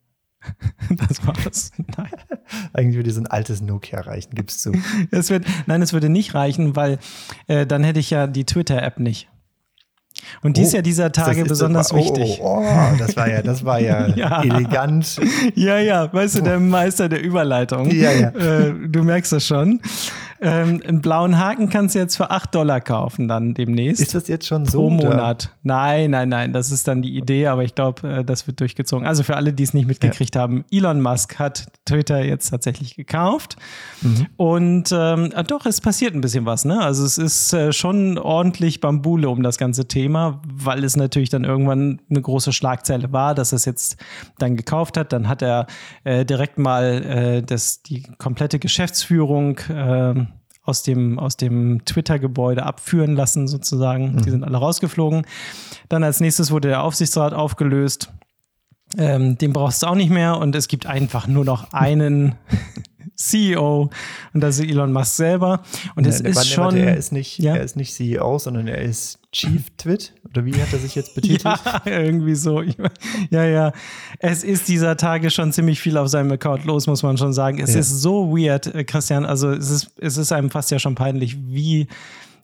Das 1.07 1.25
war's. 1.25 1.71
Nein. 1.97 2.09
Eigentlich 2.73 2.95
würde 2.95 3.11
so 3.11 3.21
ein 3.21 3.27
altes 3.27 3.61
Nokia 3.61 4.01
reichen, 4.01 4.33
gibst 4.33 4.65
du. 4.65 4.71
Es 5.11 5.29
wird, 5.29 5.45
nein, 5.65 5.81
es 5.81 5.93
würde 5.93 6.09
nicht 6.09 6.33
reichen, 6.33 6.75
weil 6.75 6.99
äh, 7.47 7.65
dann 7.65 7.83
hätte 7.83 7.99
ich 7.99 8.09
ja 8.09 8.27
die 8.27 8.45
Twitter-App 8.45 8.99
nicht. 8.99 9.27
Und 10.41 10.57
dies 10.57 10.73
oh, 10.73 10.77
ja 10.77 10.81
dieser 10.81 11.11
Tage 11.11 11.45
besonders 11.45 11.91
war, 11.91 11.99
oh, 11.99 12.03
wichtig. 12.03 12.39
Oh, 12.41 12.63
oh, 12.65 12.97
das 12.97 13.15
war 13.15 13.29
ja, 13.29 13.41
das 13.41 13.63
war 13.63 13.79
ja, 13.79 14.07
ja, 14.15 14.41
elegant. 14.43 15.19
Ja, 15.55 15.77
ja, 15.79 16.11
weißt 16.11 16.37
du, 16.37 16.41
der 16.41 16.59
Meister 16.59 17.09
der 17.09 17.21
Überleitung. 17.21 17.91
Ja, 17.91 18.11
ja. 18.11 18.29
Äh, 18.29 18.73
du 18.87 19.03
merkst 19.03 19.31
das 19.31 19.45
schon. 19.45 19.79
Ähm, 20.39 20.81
einen 20.85 21.01
blauen 21.01 21.39
Haken 21.39 21.69
kannst 21.69 21.95
du 21.95 21.99
jetzt 21.99 22.15
für 22.15 22.29
8 22.29 22.53
Dollar 22.53 22.79
kaufen, 22.79 23.27
dann 23.27 23.53
demnächst. 23.53 24.01
Ist 24.01 24.13
das 24.13 24.27
jetzt 24.27 24.45
schon 24.45 24.65
so? 24.65 24.81
Pro 24.81 24.89
Monat. 24.91 25.51
Nein, 25.63 26.11
nein, 26.11 26.29
nein. 26.29 26.53
Das 26.53 26.71
ist 26.71 26.87
dann 26.87 27.01
die 27.01 27.17
Idee, 27.17 27.47
aber 27.47 27.63
ich 27.63 27.73
glaube, 27.73 28.07
äh, 28.07 28.23
das 28.23 28.45
wird 28.45 28.59
durchgezogen. 28.59 29.07
Also 29.07 29.23
für 29.23 29.35
alle, 29.35 29.53
die 29.53 29.63
es 29.63 29.73
nicht 29.73 29.87
mitgekriegt 29.87 30.35
ja. 30.35 30.41
haben, 30.41 30.63
Elon 30.71 31.01
Musk 31.01 31.39
hat 31.39 31.67
Twitter 31.85 32.23
jetzt 32.23 32.49
tatsächlich 32.49 32.95
gekauft. 32.95 33.55
Mhm. 34.01 34.27
Und 34.37 34.91
ähm, 34.91 35.31
ah, 35.33 35.43
doch, 35.43 35.65
es 35.65 35.81
passiert 35.81 36.13
ein 36.13 36.21
bisschen 36.21 36.45
was. 36.45 36.65
Ne? 36.65 36.79
Also 36.79 37.03
es 37.03 37.17
ist 37.17 37.53
äh, 37.53 37.73
schon 37.73 38.17
ordentlich 38.19 38.79
Bambule 38.79 39.29
um 39.29 39.41
das 39.41 39.57
ganze 39.57 39.87
Thema, 39.87 40.41
weil 40.47 40.83
es 40.83 40.95
natürlich 40.95 41.29
dann 41.29 41.45
irgendwann 41.45 41.99
eine 42.09 42.21
große 42.21 42.53
Schlagzeile 42.53 43.11
war, 43.11 43.33
dass 43.33 43.53
er 43.53 43.57
es 43.57 43.65
jetzt 43.65 43.97
dann 44.37 44.55
gekauft 44.55 44.97
hat. 44.97 45.13
Dann 45.13 45.27
hat 45.27 45.41
er 45.41 45.65
äh, 46.03 46.25
direkt 46.25 46.59
mal 46.59 47.03
äh, 47.03 47.41
das, 47.41 47.81
die 47.81 48.03
komplette 48.17 48.59
Geschäftsführung 48.59 49.57
äh, 49.69 50.26
aus 50.67 50.83
dem, 50.83 51.17
aus 51.17 51.37
dem 51.37 51.85
Twitter-Gebäude 51.85 52.63
abführen 52.63 53.15
lassen, 53.15 53.47
sozusagen. 53.47 54.13
Mhm. 54.13 54.21
Die 54.23 54.29
sind 54.29 54.43
alle 54.43 54.57
rausgeflogen. 54.57 55.25
Dann 55.89 56.03
als 56.03 56.19
nächstes 56.19 56.51
wurde 56.51 56.67
der 56.67 56.83
Aufsichtsrat 56.83 57.33
aufgelöst. 57.33 58.11
Ähm, 58.97 59.37
den 59.37 59.53
brauchst 59.53 59.83
du 59.83 59.87
auch 59.87 59.95
nicht 59.95 60.11
mehr 60.11 60.37
und 60.37 60.55
es 60.55 60.67
gibt 60.67 60.85
einfach 60.85 61.27
nur 61.27 61.45
noch 61.45 61.73
einen 61.73 62.35
CEO 63.15 63.89
und 64.33 64.41
das 64.41 64.59
ist 64.59 64.69
Elon 64.69 64.91
Musk 64.91 65.15
selber. 65.15 65.61
Und 65.95 66.05
es 66.07 66.21
ist 66.21 66.35
warte, 66.35 66.47
schon. 66.47 66.63
Warte, 66.65 66.79
er 66.79 66.97
ist 66.97 67.11
nicht, 67.11 67.39
ja? 67.39 67.55
er 67.55 67.63
ist 67.63 67.75
nicht 67.75 67.93
CEO, 67.93 68.37
sondern 68.39 68.67
er 68.67 68.81
ist 68.81 69.19
Chief 69.31 69.63
Twit. 69.77 70.13
Oder 70.29 70.45
wie 70.45 70.53
hat 70.55 70.71
er 70.73 70.79
sich 70.79 70.95
jetzt 70.95 71.15
betitelt? 71.15 71.43
ja, 71.45 71.81
irgendwie 71.85 72.35
so. 72.35 72.63
Ja, 73.29 73.43
ja. 73.45 73.71
Es 74.19 74.43
ist 74.43 74.67
dieser 74.67 74.97
Tage 74.97 75.29
schon 75.29 75.51
ziemlich 75.51 75.79
viel 75.79 75.97
auf 75.97 76.07
seinem 76.07 76.31
Account 76.31 76.65
los, 76.65 76.87
muss 76.87 77.03
man 77.03 77.17
schon 77.17 77.33
sagen. 77.33 77.59
Es 77.59 77.73
ja. 77.73 77.79
ist 77.79 78.01
so 78.01 78.35
weird, 78.35 78.67
äh, 78.73 78.83
Christian. 78.83 79.25
Also 79.25 79.51
es 79.51 79.69
ist, 79.69 79.91
es 79.99 80.17
ist 80.17 80.31
einem 80.31 80.49
fast 80.49 80.71
ja 80.71 80.79
schon 80.79 80.95
peinlich, 80.95 81.37
wie 81.47 81.87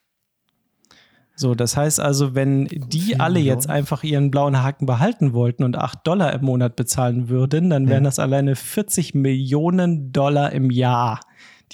So, 1.38 1.54
das 1.54 1.75
heißt 1.75 2.00
also, 2.00 2.34
wenn 2.34 2.68
die 2.68 3.20
alle 3.20 3.40
jetzt 3.40 3.70
einfach 3.70 4.04
ihren 4.04 4.32
blauen 4.32 4.64
Haken 4.64 4.86
behalten 4.86 5.34
wollten 5.34 5.66
und 5.66 5.78
8 5.78 6.08
Dollar 6.08 6.32
im 6.34 6.46
Monat 6.46 6.78
bezahlen 6.78 7.28
würden, 7.28 7.70
dann 7.70 7.90
wären 7.90 8.04
ja. 8.04 8.10
das 8.10 8.20
alleine 8.20 8.56
40 8.56 9.16
Millionen 9.16 10.14
Dollar 10.14 10.54
im 10.54 10.72
Jahr, 10.72 11.20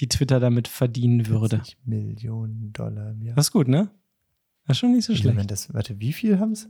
die 0.00 0.08
Twitter 0.08 0.40
damit 0.40 0.66
verdienen 0.66 1.28
würde. 1.28 1.58
40 1.58 1.78
Millionen 1.84 2.72
Dollar 2.72 3.12
im 3.12 3.22
Jahr. 3.22 3.36
Das 3.36 3.46
ist 3.46 3.52
gut, 3.52 3.68
ne? 3.68 3.88
Das 4.66 4.76
ist 4.76 4.80
schon 4.80 4.90
nicht 4.92 5.04
so 5.04 5.14
schlecht. 5.14 5.34
Moment, 5.34 5.52
das, 5.52 5.72
warte, 5.72 6.00
wie 6.00 6.12
viel 6.12 6.40
haben 6.40 6.52
es? 6.52 6.68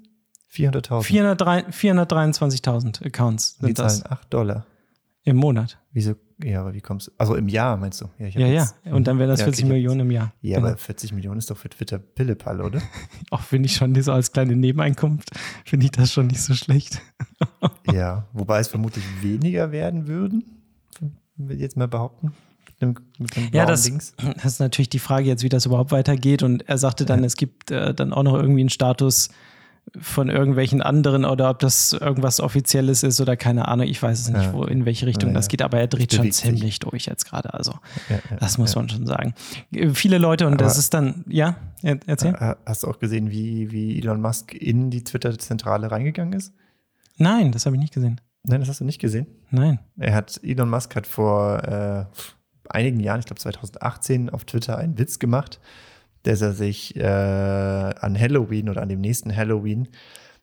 400.000. 0.52 1.72
423.000 1.72 3.06
Accounts. 3.06 3.56
Sind 3.58 3.70
die 3.70 3.74
zahlen 3.74 3.88
das. 3.88 4.04
8 4.04 4.34
Dollar. 4.34 4.66
Im 5.24 5.36
Monat. 5.36 5.78
Wieso? 5.92 6.14
Ja, 6.42 6.62
aber 6.62 6.74
wie 6.74 6.80
kommst 6.80 7.06
du? 7.06 7.12
Also 7.16 7.36
im 7.36 7.48
Jahr 7.48 7.76
meinst 7.76 8.00
du? 8.00 8.06
Ja, 8.18 8.26
ja, 8.26 8.46
ja. 8.48 8.68
Und 8.92 9.06
dann 9.06 9.18
wären 9.20 9.28
das 9.28 9.40
ja, 9.40 9.46
40 9.46 9.64
okay, 9.64 9.72
Millionen 9.72 10.00
im 10.00 10.10
Jahr. 10.10 10.32
Ja, 10.40 10.56
genau. 10.56 10.70
aber 10.70 10.76
40 10.76 11.12
Millionen 11.12 11.38
ist 11.38 11.48
doch 11.48 11.56
für 11.56 11.68
Twitter 11.68 11.98
Pillepalle, 11.98 12.64
oder? 12.64 12.82
Auch 13.30 13.42
finde 13.42 13.66
ich 13.66 13.76
schon, 13.76 13.94
so 14.02 14.12
als 14.12 14.32
kleine 14.32 14.56
Nebeneinkunft, 14.56 15.30
finde 15.64 15.86
ich 15.86 15.92
das 15.92 16.12
schon 16.12 16.26
nicht 16.26 16.40
so 16.40 16.54
schlecht. 16.54 17.00
ja, 17.92 18.26
wobei 18.32 18.58
es 18.58 18.68
vermutlich 18.68 19.04
weniger 19.20 19.70
werden 19.70 20.08
würden, 20.08 20.44
will 21.36 21.56
ich 21.56 21.62
jetzt 21.62 21.76
mal 21.76 21.86
behaupten. 21.86 22.32
Mit 22.66 22.82
dem, 22.82 22.94
mit 23.18 23.36
dem 23.36 23.48
ja, 23.52 23.64
das, 23.64 23.84
das, 23.84 24.44
ist 24.44 24.58
natürlich 24.58 24.90
die 24.90 24.98
Frage 24.98 25.26
jetzt, 25.26 25.44
wie 25.44 25.48
das 25.48 25.66
überhaupt 25.66 25.92
weitergeht. 25.92 26.42
Und 26.42 26.68
er 26.68 26.78
sagte 26.78 27.04
dann, 27.04 27.20
ja. 27.20 27.26
es 27.26 27.36
gibt 27.36 27.70
äh, 27.70 27.94
dann 27.94 28.12
auch 28.12 28.24
noch 28.24 28.34
irgendwie 28.34 28.62
einen 28.62 28.70
Status, 28.70 29.28
von 30.00 30.30
irgendwelchen 30.30 30.80
anderen 30.80 31.24
oder 31.24 31.50
ob 31.50 31.58
das 31.58 31.92
irgendwas 31.92 32.40
Offizielles 32.40 33.02
ist 33.02 33.20
oder 33.20 33.36
keine 33.36 33.68
Ahnung. 33.68 33.86
Ich 33.86 34.02
weiß 34.02 34.20
es 34.20 34.28
nicht, 34.30 34.44
ja. 34.44 34.52
wo, 34.52 34.64
in 34.64 34.86
welche 34.86 35.06
Richtung 35.06 35.30
ja, 35.30 35.34
das 35.34 35.48
geht, 35.48 35.60
aber 35.60 35.78
er 35.78 35.86
dreht 35.86 36.14
schon 36.14 36.30
ziemlich 36.32 36.62
sich. 36.62 36.78
durch 36.78 37.06
jetzt 37.06 37.26
gerade. 37.26 37.52
Also, 37.52 37.74
das 38.40 38.56
muss 38.58 38.74
man 38.74 38.88
schon 38.88 39.06
sagen. 39.06 39.34
Viele 39.92 40.18
Leute, 40.18 40.46
und 40.46 40.54
aber 40.54 40.64
das 40.64 40.78
ist 40.78 40.94
dann, 40.94 41.24
ja, 41.28 41.56
erzähl. 41.82 42.34
Hast 42.64 42.84
du 42.84 42.88
auch 42.88 42.98
gesehen, 42.98 43.30
wie, 43.30 43.70
wie 43.70 43.98
Elon 43.98 44.20
Musk 44.20 44.54
in 44.54 44.90
die 44.90 45.04
Twitter-Zentrale 45.04 45.90
reingegangen 45.90 46.32
ist? 46.32 46.54
Nein, 47.18 47.52
das 47.52 47.66
habe 47.66 47.76
ich 47.76 47.82
nicht 47.82 47.94
gesehen. 47.94 48.20
Nein, 48.44 48.60
das 48.60 48.70
hast 48.70 48.80
du 48.80 48.84
nicht 48.84 49.00
gesehen? 49.00 49.26
Nein. 49.50 49.78
Er 49.98 50.14
hat, 50.14 50.40
Elon 50.42 50.70
Musk 50.70 50.96
hat 50.96 51.06
vor 51.06 51.62
äh, 51.64 52.06
einigen 52.70 53.00
Jahren, 53.00 53.20
ich 53.20 53.26
glaube 53.26 53.40
2018, 53.40 54.30
auf 54.30 54.44
Twitter 54.44 54.78
einen 54.78 54.98
Witz 54.98 55.18
gemacht 55.18 55.60
dass 56.22 56.40
er 56.40 56.52
sich 56.52 56.96
äh, 56.96 57.02
an 57.02 58.18
Halloween 58.18 58.68
oder 58.68 58.82
an 58.82 58.88
dem 58.88 59.00
nächsten 59.00 59.34
Halloween 59.34 59.88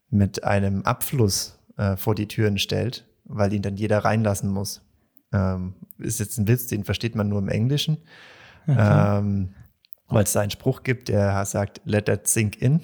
mit 0.09 0.43
einem 0.43 0.83
Abfluss 0.83 1.59
äh, 1.77 1.95
vor 1.95 2.15
die 2.15 2.27
Türen 2.27 2.57
stellt, 2.57 3.05
weil 3.25 3.53
ihn 3.53 3.61
dann 3.61 3.77
jeder 3.77 3.99
reinlassen 3.99 4.49
muss. 4.49 4.81
Ähm, 5.31 5.75
ist 5.99 6.19
jetzt 6.19 6.37
ein 6.37 6.47
Witz, 6.47 6.67
den 6.67 6.83
versteht 6.83 7.15
man 7.15 7.29
nur 7.29 7.39
im 7.39 7.49
Englischen. 7.49 7.97
Okay. 8.67 9.17
Ähm, 9.17 9.53
weil 10.07 10.23
es 10.23 10.33
da 10.33 10.41
einen 10.41 10.51
Spruch 10.51 10.83
gibt, 10.83 11.09
der 11.09 11.45
sagt, 11.45 11.81
let 11.85 12.05
that 12.05 12.27
sink 12.27 12.61
in. 12.61 12.81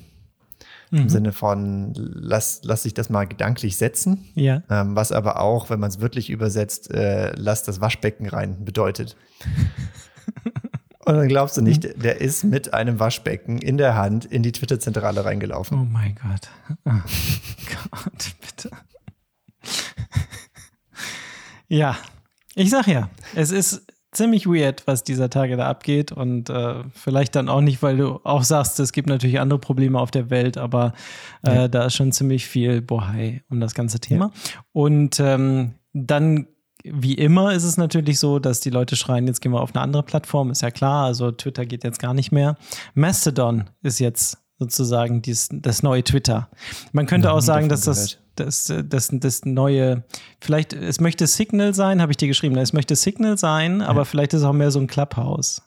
Mhm. 0.92 1.00
Im 1.00 1.10
Sinne 1.10 1.32
von, 1.32 1.94
lass, 1.96 2.62
lass 2.64 2.84
sich 2.84 2.94
das 2.94 3.10
mal 3.10 3.26
gedanklich 3.26 3.78
setzen. 3.78 4.26
Ja. 4.36 4.62
Ähm, 4.70 4.96
was 4.96 5.12
aber 5.12 5.42
auch, 5.42 5.70
wenn 5.70 5.80
man 5.80 5.90
es 5.90 6.00
wirklich 6.00 6.30
übersetzt, 6.30 6.92
äh, 6.92 7.34
lass 7.36 7.64
das 7.64 7.82
Waschbecken 7.82 8.28
rein 8.28 8.64
bedeutet. 8.64 9.18
Und 11.06 11.16
dann 11.16 11.28
glaubst 11.28 11.56
du 11.56 11.62
nicht, 11.62 11.84
hm. 11.84 12.00
der 12.02 12.20
ist 12.20 12.44
mit 12.44 12.74
einem 12.74 13.00
Waschbecken 13.00 13.60
in 13.60 13.78
der 13.78 13.96
Hand 13.96 14.26
in 14.26 14.44
die 14.44 14.52
Twitter-Zentrale 14.52 15.24
reingelaufen. 15.24 15.80
Oh 15.80 15.86
mein 15.86 16.16
Gott. 16.16 16.50
Oh 16.86 16.92
Gott, 17.92 18.36
bitte. 18.42 18.72
ja, 21.68 21.96
ich 22.56 22.70
sag 22.70 22.88
ja, 22.88 23.10
es 23.36 23.52
ist 23.52 23.86
ziemlich 24.16 24.48
weird, 24.48 24.88
was 24.88 25.04
dieser 25.04 25.30
Tage 25.30 25.58
da 25.58 25.68
abgeht. 25.68 26.12
Und 26.12 26.50
äh, 26.50 26.84
vielleicht 26.94 27.36
dann 27.36 27.50
auch 27.50 27.62
nicht, 27.62 27.84
weil 27.84 27.98
du 27.98 28.20
auch 28.24 28.44
sagst, 28.44 28.80
es 28.80 28.92
gibt 28.92 29.08
natürlich 29.08 29.40
andere 29.40 29.60
Probleme 29.60 30.00
auf 30.00 30.10
der 30.10 30.30
Welt, 30.30 30.58
aber 30.58 30.94
äh, 31.46 31.56
ja. 31.56 31.68
da 31.68 31.86
ist 31.86 31.96
schon 31.96 32.12
ziemlich 32.12 32.48
viel 32.48 32.82
Bohai 32.82 33.44
um 33.50 33.60
das 33.60 33.76
ganze 33.76 34.00
Thema. 34.00 34.32
Ja. 34.34 34.62
Und 34.72 35.20
ähm, 35.20 35.76
dann 35.94 36.48
wie 36.92 37.14
immer 37.14 37.54
ist 37.54 37.64
es 37.64 37.78
natürlich 37.78 38.20
so, 38.20 38.40
dass 38.40 38.60
die 38.60 38.70
Leute 38.70 38.96
schreien, 38.96 39.28
jetzt 39.28 39.42
gehen 39.42 39.52
wir 39.52 39.62
auf 39.62 39.76
eine 39.76 39.82
andere 39.82 40.04
Plattform, 40.04 40.52
ist 40.52 40.62
ja 40.62 40.72
klar. 40.72 41.06
Also 41.06 41.32
Twitter 41.32 41.66
geht 41.66 41.84
jetzt 41.84 42.00
gar 42.00 42.14
nicht 42.14 42.32
mehr. 42.32 42.58
Mastodon 42.94 43.70
ist 43.82 44.00
jetzt 44.00 44.38
sozusagen 44.58 45.22
dies, 45.22 45.50
das 45.52 45.84
neue 45.84 46.04
Twitter. 46.04 46.50
Man 46.92 47.06
könnte 47.06 47.28
ja, 47.28 47.34
auch 47.34 47.42
sagen, 47.42 47.70
dass 47.70 47.82
das, 47.82 48.20
das, 48.36 48.74
das, 48.88 49.10
das 49.12 49.46
neue, 49.46 50.04
vielleicht, 50.42 50.74
es 50.74 51.00
möchte 51.00 51.28
Signal 51.28 51.74
sein, 51.74 52.02
habe 52.02 52.12
ich 52.12 52.18
dir 52.18 52.28
geschrieben, 52.28 52.58
es 52.58 52.74
möchte 52.74 52.96
Signal 52.96 53.38
sein, 53.38 53.80
ja. 53.80 53.88
aber 53.88 54.06
vielleicht 54.06 54.34
ist 54.34 54.42
es 54.42 54.46
auch 54.46 54.54
mehr 54.54 54.72
so 54.72 54.80
ein 54.80 54.88
Clubhouse. 54.88 55.62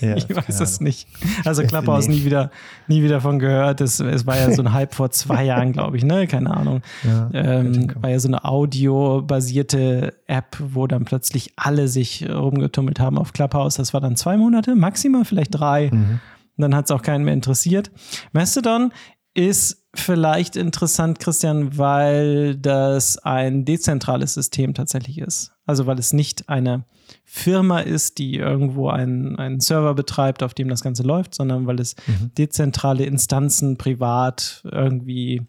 Ja, 0.00 0.16
ich 0.16 0.28
weiß 0.28 0.60
es 0.60 0.80
nicht. 0.80 1.08
Also 1.44 1.62
Clubhouse 1.62 2.08
nie 2.08 2.24
wieder, 2.24 2.50
nie 2.86 3.02
wieder 3.02 3.20
von 3.20 3.38
gehört. 3.38 3.80
Es, 3.80 4.00
es 4.00 4.26
war 4.26 4.36
ja 4.36 4.50
so 4.52 4.62
ein 4.62 4.72
Hype 4.74 4.94
vor 4.94 5.10
zwei 5.10 5.44
Jahren, 5.44 5.72
glaube 5.72 5.96
ich, 5.96 6.04
ne? 6.04 6.26
Keine 6.26 6.54
Ahnung. 6.54 6.82
Ja, 7.02 7.30
ähm, 7.32 7.90
war 8.00 8.10
ja 8.10 8.18
so 8.18 8.28
eine 8.28 8.44
audiobasierte 8.44 10.14
App, 10.26 10.56
wo 10.60 10.86
dann 10.86 11.04
plötzlich 11.04 11.52
alle 11.56 11.88
sich 11.88 12.28
rumgetummelt 12.28 13.00
haben 13.00 13.18
auf 13.18 13.32
Clubhouse. 13.32 13.76
Das 13.76 13.94
war 13.94 14.00
dann 14.00 14.16
zwei 14.16 14.36
Monate, 14.36 14.74
maximal 14.74 15.24
vielleicht 15.24 15.58
drei. 15.58 15.90
Mhm. 15.90 16.20
Und 16.56 16.62
dann 16.62 16.74
hat 16.74 16.84
es 16.84 16.90
auch 16.90 17.02
keinen 17.02 17.24
mehr 17.24 17.34
interessiert. 17.34 17.90
Mastodon 18.32 18.92
ist 19.34 19.83
vielleicht 19.98 20.56
interessant, 20.56 21.18
Christian, 21.18 21.78
weil 21.78 22.56
das 22.56 23.18
ein 23.18 23.64
dezentrales 23.64 24.34
System 24.34 24.74
tatsächlich 24.74 25.18
ist. 25.18 25.52
Also 25.66 25.86
weil 25.86 25.98
es 25.98 26.12
nicht 26.12 26.48
eine 26.48 26.84
Firma 27.24 27.80
ist, 27.80 28.18
die 28.18 28.36
irgendwo 28.36 28.88
einen, 28.88 29.36
einen 29.36 29.60
Server 29.60 29.94
betreibt, 29.94 30.42
auf 30.42 30.54
dem 30.54 30.68
das 30.68 30.82
Ganze 30.82 31.02
läuft, 31.02 31.34
sondern 31.34 31.66
weil 31.66 31.80
es 31.80 31.96
mhm. 32.06 32.32
dezentrale 32.36 33.04
Instanzen 33.04 33.76
privat 33.76 34.62
irgendwie 34.70 35.42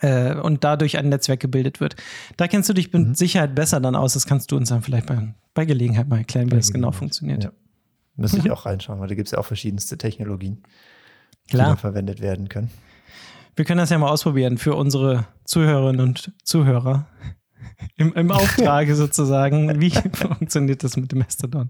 äh, 0.00 0.34
und 0.34 0.64
dadurch 0.64 0.98
ein 0.98 1.08
Netzwerk 1.08 1.40
gebildet 1.40 1.80
wird. 1.80 1.96
Da 2.36 2.48
kennst 2.48 2.68
du 2.68 2.72
dich 2.72 2.92
mit 2.92 3.08
mhm. 3.08 3.14
Sicherheit 3.14 3.54
besser 3.54 3.80
dann 3.80 3.96
aus. 3.96 4.14
Das 4.14 4.26
kannst 4.26 4.52
du 4.52 4.56
uns 4.56 4.68
dann 4.68 4.82
vielleicht 4.82 5.06
bei, 5.06 5.34
bei 5.54 5.64
Gelegenheit 5.64 6.08
mal 6.08 6.18
erklären, 6.18 6.50
wie 6.50 6.56
das 6.56 6.72
genau 6.72 6.92
funktioniert. 6.92 7.44
Ja. 7.44 7.52
Müsste 8.16 8.38
ich 8.38 8.50
auch 8.50 8.64
reinschauen, 8.66 9.00
weil 9.00 9.08
da 9.08 9.14
gibt 9.14 9.28
es 9.28 9.32
ja 9.32 9.38
auch 9.38 9.46
verschiedenste 9.46 9.98
Technologien, 9.98 10.62
Klar. 11.50 11.74
die 11.74 11.80
verwendet 11.80 12.20
werden 12.20 12.48
können. 12.48 12.70
Wir 13.56 13.64
können 13.64 13.78
das 13.78 13.90
ja 13.90 13.98
mal 13.98 14.10
ausprobieren 14.10 14.58
für 14.58 14.74
unsere 14.74 15.26
Zuhörerinnen 15.44 16.00
und 16.00 16.32
Zuhörer. 16.42 17.06
Im, 17.96 18.12
Im 18.14 18.30
Auftrage 18.30 18.94
sozusagen, 18.96 19.80
wie 19.80 19.90
funktioniert 20.12 20.82
das 20.82 20.96
mit 20.96 21.12
dem 21.12 21.20
Mastodon? 21.20 21.68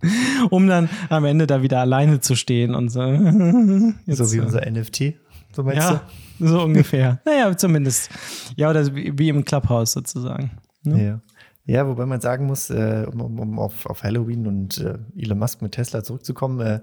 Um 0.50 0.66
dann 0.66 0.88
am 1.08 1.24
Ende 1.24 1.46
da 1.46 1.62
wieder 1.62 1.80
alleine 1.80 2.20
zu 2.20 2.36
stehen 2.36 2.74
und 2.74 2.88
so. 2.88 3.02
Jetzt 4.06 4.18
so 4.18 4.32
wie 4.32 4.40
unser 4.40 4.68
NFT, 4.70 5.14
so 5.52 5.62
meinst 5.62 5.90
ja, 5.90 6.02
du? 6.38 6.46
So 6.48 6.62
ungefähr. 6.62 7.20
naja, 7.24 7.56
zumindest. 7.56 8.10
Ja, 8.56 8.70
oder 8.70 8.94
wie 8.94 9.28
im 9.28 9.44
Clubhouse 9.44 9.92
sozusagen. 9.92 10.52
Ne? 10.82 11.04
Ja. 11.04 11.20
Ja, 11.66 11.86
wobei 11.86 12.04
man 12.04 12.20
sagen 12.20 12.44
muss, 12.44 12.68
äh, 12.68 13.06
um, 13.10 13.40
um 13.40 13.58
auf, 13.58 13.86
auf 13.86 14.02
Halloween 14.02 14.46
und 14.46 14.78
äh, 14.78 14.98
Elon 15.16 15.38
Musk 15.38 15.62
mit 15.62 15.72
Tesla 15.72 16.02
zurückzukommen, 16.02 16.60
äh, 16.60 16.80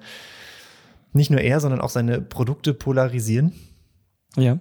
nicht 1.14 1.30
nur 1.30 1.40
er, 1.40 1.60
sondern 1.60 1.82
auch 1.82 1.90
seine 1.90 2.20
Produkte 2.20 2.74
polarisieren. 2.74 3.52
Ja. 4.36 4.60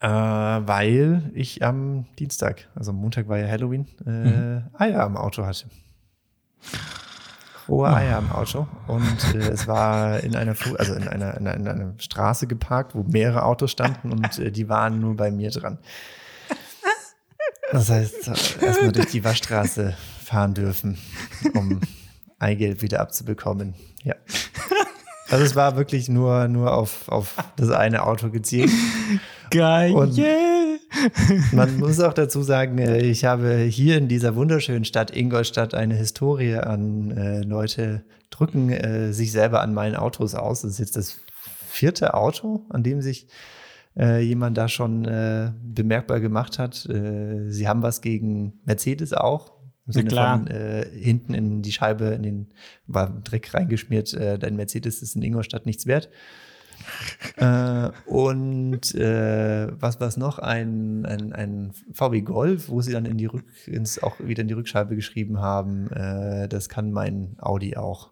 Äh, 0.00 0.08
weil 0.08 1.30
ich 1.34 1.62
am 1.62 2.06
Dienstag, 2.18 2.68
also 2.74 2.92
Montag 2.92 3.28
war 3.28 3.38
ja 3.38 3.46
Halloween, 3.46 3.86
äh, 4.06 4.10
mhm. 4.10 4.62
Eier 4.72 5.02
am 5.02 5.16
Auto 5.16 5.44
hatte. 5.44 5.66
Rohe 7.68 7.88
oh. 7.88 7.94
Eier 7.94 8.16
am 8.16 8.32
Auto. 8.32 8.66
Und 8.86 9.34
äh, 9.34 9.50
es 9.50 9.66
war 9.66 10.20
in 10.20 10.34
einer, 10.34 10.54
also 10.78 10.94
in 10.94 11.06
einer, 11.06 11.36
in 11.36 11.46
einer, 11.46 11.54
in 11.54 11.68
einer 11.68 11.94
Straße 11.98 12.46
geparkt, 12.46 12.94
wo 12.94 13.02
mehrere 13.02 13.44
Autos 13.44 13.70
standen 13.70 14.10
und 14.12 14.38
äh, 14.38 14.50
die 14.50 14.68
waren 14.68 15.00
nur 15.00 15.16
bei 15.16 15.30
mir 15.30 15.50
dran. 15.50 15.78
Das 17.70 17.88
heißt, 17.88 18.26
erstmal 18.60 18.92
durch 18.92 19.10
die 19.10 19.22
Waschstraße 19.22 19.94
fahren 20.24 20.54
dürfen, 20.54 20.98
um 21.54 21.80
Eigeld 22.38 22.82
wieder 22.82 23.00
abzubekommen. 23.00 23.74
Ja. 24.02 24.16
Also 25.30 25.44
es 25.44 25.54
war 25.54 25.76
wirklich 25.76 26.08
nur, 26.08 26.48
nur 26.48 26.74
auf, 26.74 27.08
auf 27.08 27.36
das 27.54 27.70
eine 27.70 28.02
Auto 28.02 28.30
gezielt. 28.30 28.70
Geil. 29.50 29.92
Und 29.92 30.18
man 31.52 31.78
muss 31.78 32.00
auch 32.00 32.12
dazu 32.12 32.42
sagen, 32.42 32.78
äh, 32.78 32.98
ich 32.98 33.24
habe 33.24 33.58
hier 33.58 33.98
in 33.98 34.08
dieser 34.08 34.34
wunderschönen 34.34 34.84
Stadt 34.84 35.14
Ingolstadt 35.14 35.74
eine 35.74 35.94
Historie 35.94 36.56
an 36.56 37.10
äh, 37.10 37.42
Leute 37.42 38.04
drücken 38.30 38.70
äh, 38.70 39.12
sich 39.12 39.32
selber 39.32 39.60
an 39.60 39.74
meinen 39.74 39.96
Autos 39.96 40.34
aus. 40.34 40.62
Das 40.62 40.72
ist 40.72 40.78
jetzt 40.78 40.96
das 40.96 41.18
vierte 41.68 42.14
Auto, 42.14 42.66
an 42.70 42.82
dem 42.82 43.00
sich 43.00 43.28
äh, 43.96 44.20
jemand 44.20 44.56
da 44.56 44.68
schon 44.68 45.04
äh, 45.04 45.52
bemerkbar 45.62 46.20
gemacht 46.20 46.58
hat. 46.58 46.86
Äh, 46.86 47.50
sie 47.50 47.68
haben 47.68 47.82
was 47.82 48.00
gegen 48.00 48.60
Mercedes 48.64 49.12
auch. 49.12 49.52
Im 49.86 49.92
Sinne 49.92 50.10
von 50.10 50.46
äh, 50.46 50.86
hinten 50.92 51.34
in 51.34 51.62
die 51.62 51.72
Scheibe, 51.72 52.06
in 52.06 52.22
den 52.22 52.48
war 52.86 53.10
Dreck 53.24 53.52
reingeschmiert, 53.54 54.14
äh, 54.14 54.38
dein 54.38 54.54
Mercedes 54.54 55.02
ist 55.02 55.16
in 55.16 55.22
Ingolstadt 55.22 55.66
nichts 55.66 55.86
wert. 55.86 56.08
Äh, 57.36 57.90
und 58.06 58.94
äh, 58.94 59.68
was 59.80 60.00
war 60.00 60.08
es 60.08 60.16
noch? 60.16 60.38
Ein, 60.38 61.06
ein, 61.06 61.32
ein 61.32 61.72
VW 61.92 62.20
Golf, 62.22 62.68
wo 62.68 62.80
sie 62.80 62.92
dann 62.92 63.06
in 63.06 63.18
die 63.18 63.26
Rück, 63.26 63.44
ins, 63.66 64.02
auch 64.02 64.18
wieder 64.20 64.42
in 64.42 64.48
die 64.48 64.54
Rückscheibe 64.54 64.94
geschrieben 64.96 65.40
haben, 65.40 65.90
äh, 65.90 66.48
das 66.48 66.68
kann 66.68 66.92
mein 66.92 67.36
Audi 67.40 67.76
auch. 67.76 68.10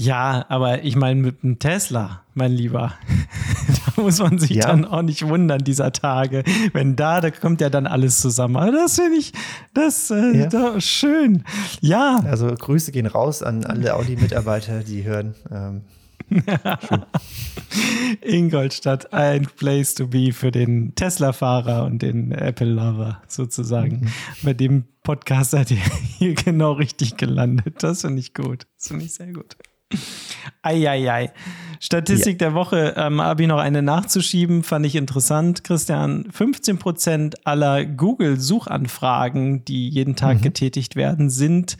Ja, 0.00 0.46
aber 0.48 0.82
ich 0.82 0.96
meine, 0.96 1.20
mit 1.20 1.44
einem 1.44 1.58
Tesla, 1.58 2.22
mein 2.32 2.52
Lieber, 2.52 2.94
da 3.96 4.00
muss 4.00 4.18
man 4.18 4.38
sich 4.38 4.52
ja. 4.52 4.68
dann 4.68 4.86
auch 4.86 5.02
nicht 5.02 5.28
wundern 5.28 5.58
dieser 5.58 5.92
Tage. 5.92 6.42
Wenn 6.72 6.96
da, 6.96 7.20
da 7.20 7.30
kommt 7.30 7.60
ja 7.60 7.68
dann 7.68 7.86
alles 7.86 8.18
zusammen. 8.18 8.56
Aber 8.56 8.72
das 8.72 8.94
finde 8.94 9.18
ich, 9.18 9.34
das 9.74 10.10
äh, 10.10 10.48
ja. 10.50 10.80
schön. 10.80 11.44
Ja. 11.82 12.22
Also 12.24 12.46
Grüße 12.46 12.92
gehen 12.92 13.04
raus 13.04 13.42
an 13.42 13.66
alle 13.66 13.94
Audi-Mitarbeiter, 13.94 14.84
die 14.84 15.04
hören. 15.04 15.34
Ähm, 15.50 15.82
Ingolstadt, 18.22 19.12
ein 19.12 19.46
Place 19.56 19.94
to 19.94 20.06
be 20.06 20.32
für 20.32 20.50
den 20.50 20.94
Tesla-Fahrer 20.94 21.84
und 21.84 22.02
den 22.02 22.32
Apple-Lover 22.32 23.22
sozusagen. 23.26 24.00
Mhm. 24.00 24.08
Bei 24.42 24.54
dem 24.54 24.84
Podcast 25.02 25.52
seid 25.52 25.70
ihr 25.70 25.78
hier 26.18 26.34
genau 26.34 26.72
richtig 26.72 27.16
gelandet. 27.16 27.82
Das 27.82 28.02
finde 28.02 28.20
ich 28.20 28.34
gut. 28.34 28.66
Das 28.76 28.88
finde 28.88 29.04
ich 29.04 29.14
sehr 29.14 29.32
gut. 29.32 29.56
Eieiei. 30.62 31.32
Statistik 31.80 32.40
ja. 32.40 32.48
der 32.48 32.54
Woche 32.54 32.94
ähm, 32.96 33.20
habe 33.20 33.42
ich 33.42 33.48
noch 33.48 33.58
eine 33.58 33.82
nachzuschieben, 33.82 34.62
fand 34.62 34.86
ich 34.86 34.94
interessant. 34.94 35.64
Christian, 35.64 36.30
15% 36.30 37.34
aller 37.44 37.84
Google-Suchanfragen, 37.86 39.64
die 39.64 39.88
jeden 39.88 40.14
Tag 40.14 40.38
mhm. 40.38 40.42
getätigt 40.42 40.94
werden, 40.96 41.30
sind 41.30 41.76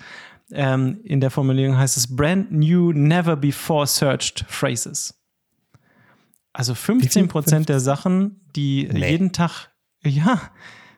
ähm, 0.52 1.00
in 1.04 1.20
der 1.20 1.30
Formulierung 1.30 1.76
heißt 1.76 1.96
es 1.96 2.14
brand 2.14 2.52
new, 2.52 2.92
never 2.92 3.36
before 3.36 3.86
searched 3.86 4.44
phrases. 4.48 5.14
Also 6.52 6.72
15% 6.72 7.66
der 7.66 7.80
Sachen, 7.80 8.40
die 8.56 8.88
nee. 8.90 9.10
jeden 9.10 9.32
Tag, 9.32 9.70
ja, 10.04 10.40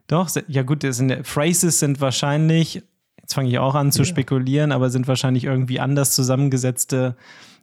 doch, 0.06 0.30
ja 0.48 0.62
gut, 0.62 0.82
das 0.82 0.96
sind, 0.96 1.26
Phrases 1.26 1.78
sind 1.78 2.00
wahrscheinlich 2.00 2.82
jetzt 3.22 3.34
fange 3.34 3.48
ich 3.48 3.58
auch 3.58 3.74
an 3.74 3.92
zu 3.92 4.00
ja. 4.02 4.04
spekulieren, 4.04 4.72
aber 4.72 4.90
sind 4.90 5.08
wahrscheinlich 5.08 5.44
irgendwie 5.44 5.80
anders 5.80 6.12
zusammengesetzte 6.12 7.16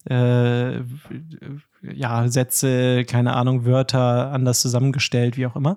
äh, 0.09 0.79
ja, 1.81 2.27
Sätze, 2.29 3.03
keine 3.05 3.35
Ahnung, 3.35 3.65
Wörter 3.65 4.31
anders 4.31 4.61
zusammengestellt, 4.61 5.37
wie 5.37 5.45
auch 5.45 5.55
immer. 5.55 5.75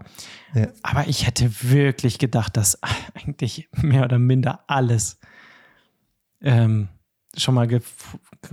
Ja. 0.55 0.69
Aber 0.83 1.09
ich 1.09 1.27
hätte 1.27 1.51
wirklich 1.63 2.19
gedacht, 2.19 2.57
dass 2.57 2.79
eigentlich 3.15 3.69
mehr 3.77 4.05
oder 4.05 4.19
minder 4.19 4.61
alles 4.69 5.19
ähm, 6.43 6.89
schon 7.37 7.55
mal 7.55 7.69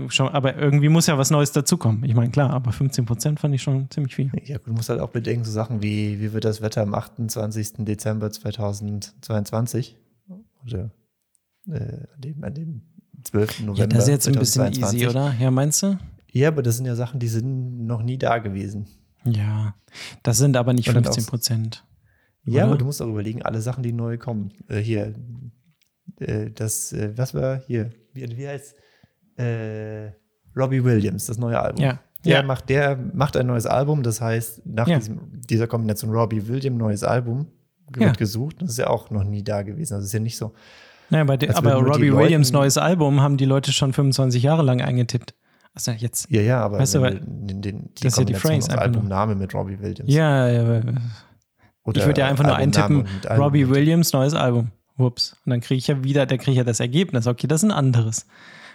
schon, 0.08 0.30
aber 0.30 0.56
irgendwie 0.56 0.90
muss 0.90 1.08
ja 1.08 1.18
was 1.18 1.32
Neues 1.32 1.52
dazukommen. 1.52 2.04
Ich 2.04 2.16
meine, 2.16 2.32
klar, 2.32 2.52
aber 2.52 2.72
15 2.72 3.06
Prozent 3.06 3.40
fand 3.40 3.54
ich 3.56 3.62
schon 3.62 3.90
ziemlich 3.90 4.16
viel. 4.16 4.32
Ja, 4.46 4.58
du 4.60 4.72
musst 4.72 4.90
halt 4.90 5.00
auch 5.00 5.10
bedenken, 5.10 5.44
so 5.44 5.52
Sachen 5.52 5.82
wie, 5.82 6.20
wie 6.22 6.34
wird 6.34 6.46
das 6.46 6.62
Wetter 6.62 6.82
am 6.82 6.94
28. 6.94 7.74
Dezember 7.80 8.32
2022? 8.32 9.98
Oder 10.66 10.92
äh, 11.68 11.74
an, 12.14 12.22
dem, 12.22 12.44
an 12.44 12.54
dem 12.54 12.82
12. 13.24 13.62
November. 13.62 13.80
Ja, 13.80 13.88
das 13.88 14.04
ist 14.04 14.10
jetzt 14.10 14.28
ein 14.28 14.36
bisschen 14.36 14.74
easy, 14.74 15.08
oder? 15.08 15.34
Ja, 15.40 15.52
meinst 15.52 15.84
du? 15.84 15.98
Ja, 16.32 16.50
aber 16.50 16.62
das 16.62 16.78
sind 16.78 16.86
ja 16.86 16.96
Sachen, 16.96 17.20
die 17.20 17.28
sind 17.28 17.86
noch 17.86 18.04
nie 18.04 18.18
da 18.18 18.38
gewesen. 18.38 18.88
Ja, 19.26 19.76
das 20.24 20.38
sind 20.38 20.56
aber 20.56 20.74
nicht 20.74 20.90
15 20.90 21.26
Prozent. 21.26 21.86
Ja, 22.46 22.66
aber 22.66 22.78
du 22.78 22.86
musst 22.86 23.02
auch 23.02 23.08
überlegen, 23.08 23.42
alle 23.44 23.62
Sachen, 23.62 23.84
die 23.84 23.92
neu 23.92 24.18
kommen. 24.18 24.54
Äh, 24.68 24.80
hier, 24.80 25.14
äh, 26.20 26.52
das, 26.52 26.94
äh, 26.94 27.18
was 27.18 27.34
war 27.34 27.58
hier? 27.58 27.92
Wie, 28.14 28.38
wie 28.38 28.48
heißt 28.48 28.76
äh, 29.38 30.12
Robbie 30.56 30.84
Williams, 30.84 31.26
das 31.26 31.38
neue 31.38 31.60
Album. 31.60 31.84
Ja. 31.84 32.00
Der, 32.26 32.38
ja. 32.40 32.44
Macht, 32.44 32.70
der 32.70 32.98
macht 33.14 33.38
ein 33.38 33.48
neues 33.48 33.66
Album, 33.66 34.04
das 34.04 34.20
heißt, 34.20 34.66
nach 34.66 34.88
ja. 34.88 34.98
diesem, 34.98 35.42
dieser 35.50 35.68
Kombination 35.68 36.12
Robbie 36.12 36.46
Williams, 36.48 36.78
neues 36.78 37.04
Album, 37.04 37.48
wird 37.92 38.06
ja. 38.06 38.12
gesucht. 38.12 38.62
Das 38.62 38.72
ist 38.72 38.78
ja 38.78 38.88
auch 38.88 39.10
noch 39.10 39.24
nie 39.24 39.44
da 39.44 39.62
gewesen. 39.62 39.94
Also 39.94 40.06
ist 40.06 40.14
ja 40.14 40.20
nicht 40.20 40.38
so, 40.38 40.54
naja, 41.10 41.24
bei 41.24 41.38
de, 41.38 41.50
aber 41.50 41.74
Robbie 41.74 42.14
Williams 42.14 42.52
neues 42.52 42.78
Album 42.78 43.22
haben 43.22 43.38
die 43.38 43.46
Leute 43.46 43.72
schon 43.72 43.94
25 43.94 44.44
Jahre 44.44 44.62
lang 44.62 44.82
eingetippt. 44.82 45.34
Also 45.74 45.92
jetzt. 45.92 46.30
Ja, 46.30 46.42
ja, 46.42 46.62
aber 46.62 46.80
weißt 46.80 46.96
du, 46.96 47.02
weil, 47.02 47.22
den, 47.22 47.62
den, 47.62 47.94
die 47.96 48.04
das 48.04 48.14
ist 48.14 48.20
ja 48.20 48.26
die 48.26 48.34
Phrase. 48.34 48.78
Albumname 48.78 49.36
mit 49.36 49.54
Robbie 49.54 49.80
Williams. 49.80 50.12
Ja, 50.14 50.48
ja. 50.48 50.82
Ich 51.94 52.06
würde 52.06 52.22
ja 52.22 52.28
einfach 52.28 52.44
nur 52.44 52.56
eintippen, 52.56 53.08
Robbie 53.30 53.68
Williams 53.68 54.14
neues 54.14 54.34
Album. 54.34 54.72
Whoops. 55.00 55.36
Und 55.46 55.52
dann 55.52 55.62
kriege 55.62 55.78
ich 55.78 55.88
ja 55.88 56.04
wieder, 56.04 56.26
da 56.26 56.38
kriege 56.38 56.52
ich 56.52 56.58
ja 56.58 56.64
das 56.64 56.80
Ergebnis. 56.80 57.26
Okay, 57.26 57.48
das 57.48 57.64
ist 57.64 57.70
ein 57.70 57.76
anderes. 57.76 58.26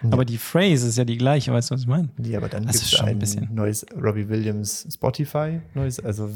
Ja. 0.02 0.12
Aber 0.12 0.24
die 0.24 0.38
Phrase 0.38 0.88
ist 0.88 0.98
ja 0.98 1.04
die 1.04 1.16
gleiche, 1.16 1.52
weißt 1.52 1.70
du, 1.70 1.74
was 1.74 1.82
ich 1.82 1.86
meine? 1.86 2.08
Ja, 2.22 2.38
aber 2.38 2.48
dann 2.48 2.66
gibt 2.66 2.74
es 2.74 3.00
ein, 3.00 3.22
ein 3.22 3.48
neues 3.54 3.86
Robbie 3.94 4.28
Williams 4.28 4.86
Spotify, 4.92 5.60
neues, 5.74 5.98
also 6.00 6.28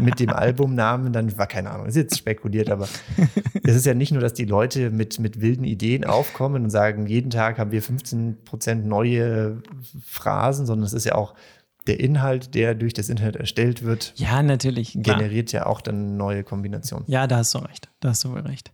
mit 0.00 0.18
dem 0.18 0.30
Albumnamen, 0.30 1.12
dann 1.12 1.36
war 1.38 1.46
keine 1.46 1.70
Ahnung, 1.70 1.86
ist 1.86 1.96
jetzt 1.96 2.18
spekuliert, 2.18 2.68
aber 2.68 2.88
es 3.62 3.76
ist 3.76 3.86
ja 3.86 3.94
nicht 3.94 4.12
nur, 4.12 4.20
dass 4.20 4.34
die 4.34 4.44
Leute 4.44 4.90
mit, 4.90 5.20
mit 5.20 5.40
wilden 5.40 5.64
Ideen 5.64 6.04
aufkommen 6.04 6.64
und 6.64 6.70
sagen, 6.70 7.06
jeden 7.06 7.30
Tag 7.30 7.58
haben 7.58 7.70
wir 7.70 7.82
15 7.82 8.38
Prozent 8.44 8.86
neue 8.86 9.62
Phrasen, 10.04 10.66
sondern 10.66 10.86
es 10.86 10.92
ist 10.92 11.04
ja 11.04 11.14
auch 11.14 11.34
der 11.90 11.98
Inhalt, 11.98 12.54
der 12.54 12.76
durch 12.76 12.94
das 12.94 13.08
Internet 13.08 13.34
erstellt 13.34 13.82
wird, 13.82 14.12
ja, 14.14 14.44
natürlich, 14.44 14.92
generiert 14.94 15.50
ja 15.50 15.66
auch 15.66 15.80
dann 15.80 16.16
neue 16.16 16.44
Kombinationen. 16.44 17.04
Ja, 17.10 17.26
da 17.26 17.38
hast 17.38 17.52
du 17.52 17.58
recht. 17.58 17.88
Da 17.98 18.10
hast 18.10 18.22
du 18.22 18.30
wohl 18.30 18.42
recht. 18.42 18.70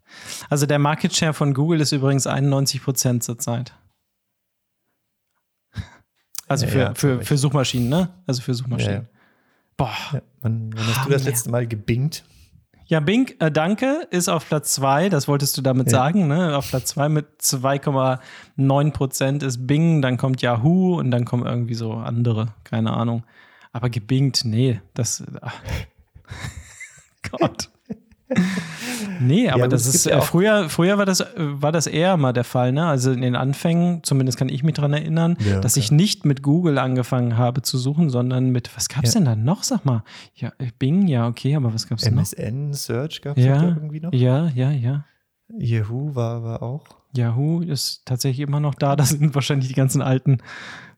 Also 0.51 0.67
der 0.67 0.79
Market 0.79 1.17
Share 1.17 1.33
von 1.33 1.55
Google 1.55 1.81
ist 1.81 1.93
übrigens 1.93 2.27
91 2.27 2.83
Prozent 2.83 3.25
zurzeit. 3.25 3.73
Also 6.47 6.67
für, 6.67 6.79
ja, 6.79 6.95
für, 6.95 7.23
für 7.23 7.39
Suchmaschinen, 7.39 7.89
ne? 7.89 8.11
Also 8.27 8.43
für 8.43 8.53
Suchmaschinen. 8.53 9.09
Ja, 9.09 9.19
Boah. 9.79 9.97
wann, 10.43 10.71
wann 10.77 10.87
hast 10.87 11.07
du 11.07 11.11
das 11.11 11.25
letzte 11.25 11.51
Mal 11.51 11.67
gebingt? 11.67 12.23
Ja, 12.89 13.01
Bing, 13.01 13.35
äh, 13.41 13.51
danke, 13.51 14.07
ist 14.11 14.29
auf 14.29 14.47
Platz 14.47 14.73
2, 14.75 15.09
das 15.09 15.27
wolltest 15.27 15.57
du 15.59 15.63
damit 15.63 15.91
sagen, 15.91 16.29
ne? 16.29 16.57
Auf 16.57 16.69
Platz 16.69 16.91
2 16.91 17.09
mit 17.09 17.27
2,9 17.41 18.93
Prozent 18.93 19.43
ist 19.43 19.67
Bing, 19.67 20.03
dann 20.03 20.17
kommt 20.17 20.41
Yahoo 20.41 20.97
und 20.97 21.11
dann 21.11 21.25
kommen 21.25 21.45
irgendwie 21.45 21.75
so 21.75 21.95
andere, 21.95 22.55
keine 22.63 22.93
Ahnung. 22.93 23.25
Aber 23.73 23.91
gebingt, 23.91 24.45
nee, 24.45 24.81
das. 24.95 25.25
Gott. 27.31 27.71
Nee, 29.21 29.49
aber 29.49 29.61
ja, 29.61 29.69
das 29.69 29.87
ist 29.87 30.05
ja 30.07 30.19
äh, 30.19 30.21
früher, 30.21 30.69
früher 30.69 30.99
war 30.99 31.07
das, 31.07 31.25
war 31.37 31.73
das 31.73 31.87
eher 31.87 32.17
mal 32.17 32.33
der 32.33 32.45
Fall, 32.45 32.73
ne? 32.73 32.87
Also 32.87 33.13
in 33.13 33.21
den 33.21 33.37
Anfängen, 33.37 34.03
zumindest 34.03 34.39
kann 34.39 34.49
ich 34.49 34.63
mich 34.63 34.75
daran 34.75 34.93
erinnern, 34.93 35.37
ja, 35.39 35.61
dass 35.61 35.77
ich 35.77 35.93
nicht 35.93 36.25
mit 36.25 36.43
Google 36.43 36.79
angefangen 36.79 37.37
habe 37.37 37.63
zu 37.63 37.79
suchen, 37.79 38.11
sondern 38.11 38.51
mit, 38.51 38.77
was 38.77 38.89
gab 38.89 39.05
es 39.05 39.13
denn 39.13 39.25
da 39.25 39.37
noch? 39.37 39.63
Sag 39.63 39.85
mal. 39.85 40.03
Ja, 40.35 40.53
Bing, 40.79 41.07
ja, 41.07 41.29
okay, 41.29 41.55
aber 41.57 41.73
was 41.73 41.89
gab 41.89 41.99
es 41.99 42.11
noch? 42.11 42.13
MSN 42.13 42.75
Search 42.75 43.23
gab 43.23 43.39
es 43.39 43.45
ja, 43.45 43.63
irgendwie 43.63 44.01
noch? 44.01 44.13
Ja, 44.13 44.49
ja, 44.55 44.71
ja. 44.71 45.05
Yahoo 45.49 46.15
war, 46.15 46.43
war 46.43 46.63
auch. 46.63 46.85
Yahoo 47.15 47.61
ist 47.61 48.05
tatsächlich 48.05 48.47
immer 48.47 48.61
noch 48.61 48.75
da. 48.75 48.97
Das 49.07 49.11
sind 49.11 49.35
wahrscheinlich 49.35 49.69
die 49.69 49.75
ganzen 49.75 50.03
alten 50.03 50.39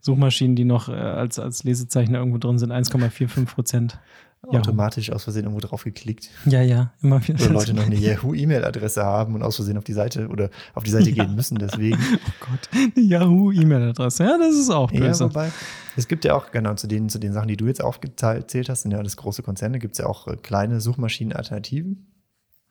Suchmaschinen, 0.00 0.56
die 0.56 0.64
noch 0.64 0.88
äh, 0.88 0.92
als, 0.92 1.38
als 1.38 1.64
Lesezeichner 1.64 2.18
irgendwo 2.18 2.38
drin 2.38 2.58
sind. 2.58 2.72
1,45 2.72 3.46
Prozent 3.46 3.98
automatisch 4.42 5.11
aus 5.11 5.24
Versehen 5.24 5.44
irgendwo 5.44 5.66
drauf 5.66 5.85
geklickt. 5.85 6.31
Ja, 6.46 6.62
ja, 6.62 6.92
immer 7.03 7.27
wieder. 7.27 7.44
Oder 7.44 7.55
Leute 7.55 7.74
noch 7.74 7.87
eine 7.87 7.96
Yahoo-E-Mail-Adresse 7.96 9.05
haben 9.05 9.35
und 9.35 9.42
aus 9.42 9.57
Versehen 9.57 9.77
auf 9.77 9.85
die 9.85 9.92
Seite 9.92 10.29
oder 10.29 10.51
auf 10.74 10.85
die 10.85 10.90
Seite 10.90 11.11
ja. 11.11 11.24
gehen 11.24 11.35
müssen, 11.35 11.59
deswegen. 11.59 11.98
Oh 12.18 12.46
Gott, 12.51 12.68
eine 12.72 13.05
Yahoo-E-Mail-Adresse. 13.05 14.24
Ja, 14.24 14.38
das 14.38 14.55
ist 14.55 14.70
auch 14.70 14.90
böse. 14.90 15.24
Ja, 15.24 15.31
wobei, 15.31 15.51
es 15.96 16.09
gibt 16.09 16.24
ja 16.24 16.35
auch, 16.35 16.51
genau, 16.51 16.74
zu 16.74 16.87
den, 16.87 17.09
zu 17.09 17.18
den 17.18 17.33
Sachen, 17.33 17.48
die 17.48 17.57
du 17.57 17.66
jetzt 17.66 17.83
aufgezählt 17.83 18.68
hast, 18.68 18.83
sind 18.83 18.92
ja 18.92 18.98
alles 18.98 19.16
große 19.16 19.42
Konzerne, 19.42 19.79
gibt 19.79 19.94
es 19.94 19.98
ja 19.98 20.07
auch 20.07 20.27
äh, 20.29 20.37
kleine 20.37 20.81
Suchmaschinen-Alternativen. 20.81 22.07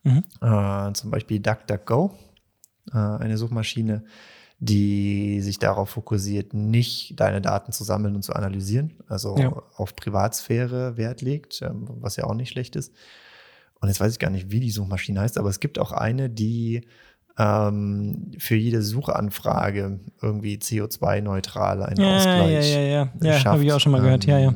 Mhm. 0.02 0.24
Äh, 0.40 0.92
zum 0.94 1.10
Beispiel 1.10 1.40
DuckDuckGo, 1.40 2.14
äh, 2.92 2.96
eine 2.96 3.36
Suchmaschine, 3.36 4.04
die 4.60 5.40
sich 5.40 5.58
darauf 5.58 5.90
fokussiert, 5.90 6.52
nicht 6.52 7.18
deine 7.18 7.40
Daten 7.40 7.72
zu 7.72 7.84
sammeln 7.84 8.16
und 8.16 8.22
zu 8.22 8.32
analysieren, 8.32 8.94
also 9.06 9.36
ja. 9.38 9.52
auf 9.76 9.94
Privatsphäre 9.94 10.96
Wert 10.96 11.22
legt, 11.22 11.62
ähm, 11.62 11.86
was 12.00 12.16
ja 12.16 12.24
auch 12.24 12.34
nicht 12.34 12.50
schlecht 12.50 12.74
ist. 12.74 12.92
Und 13.80 13.88
jetzt 13.88 14.00
weiß 14.00 14.12
ich 14.12 14.18
gar 14.18 14.30
nicht, 14.30 14.50
wie 14.50 14.58
die 14.58 14.72
Suchmaschine 14.72 15.20
heißt, 15.20 15.38
aber 15.38 15.48
es 15.48 15.60
gibt 15.60 15.78
auch 15.78 15.92
eine, 15.92 16.28
die 16.28 16.82
ähm, 17.38 18.32
für 18.38 18.56
jede 18.56 18.82
Suchanfrage 18.82 20.00
irgendwie 20.20 20.56
CO2-neutral 20.56 21.84
einen 21.84 22.00
ja, 22.00 22.16
Ausgleich 22.16 22.72
ja, 22.72 22.80
ja, 22.80 22.80
ja. 22.80 23.12
Ja, 23.22 23.44
habe 23.44 23.64
ich 23.64 23.72
auch 23.72 23.78
schon 23.78 23.92
mal 23.92 24.00
gehört, 24.00 24.26
ja, 24.26 24.38
ja. 24.38 24.52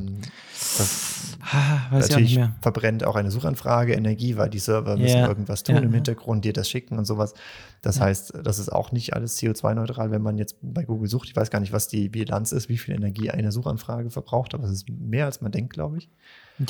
Das 0.79 1.12
Ah, 1.51 1.81
weiß 1.90 2.09
Natürlich 2.09 2.38
verbrennt 2.61 3.05
auch 3.05 3.16
eine 3.16 3.33
Suchanfrage 3.33 3.94
Energie, 3.94 4.37
weil 4.37 4.48
die 4.48 4.61
Server 4.61 4.96
müssen 4.96 5.16
yeah. 5.16 5.29
irgendwas 5.29 5.64
tun 5.64 5.75
ja, 5.75 5.83
im 5.83 5.92
Hintergrund, 5.92 6.44
dir 6.44 6.53
das 6.53 6.68
schicken 6.68 6.98
und 6.98 7.05
sowas. 7.05 7.35
Das 7.83 7.96
ja. 7.96 8.05
heißt, 8.05 8.35
das 8.44 8.61
ist 8.61 8.70
auch 8.70 8.92
nicht 8.92 9.14
alles 9.14 9.38
CO2-neutral, 9.38 10.12
wenn 10.12 10.22
man 10.22 10.38
jetzt 10.38 10.57
bei 10.62 10.85
Google 10.85 11.09
sucht. 11.09 11.29
Ich 11.29 11.37
weiß 11.37 11.51
gar 11.51 11.59
nicht, 11.59 11.72
was 11.72 11.88
die 11.88 12.09
Bilanz 12.09 12.53
ist, 12.53 12.68
wie 12.68 12.79
viel 12.79 12.94
Energie 12.94 13.31
eine 13.31 13.51
Suchanfrage 13.51 14.11
verbraucht, 14.11 14.55
aber 14.55 14.64
es 14.64 14.70
ist 14.70 14.88
mehr, 14.88 15.27
als 15.27 15.40
man 15.40 15.51
denkt, 15.51 15.72
glaube 15.72 15.98
ich. 15.98 16.09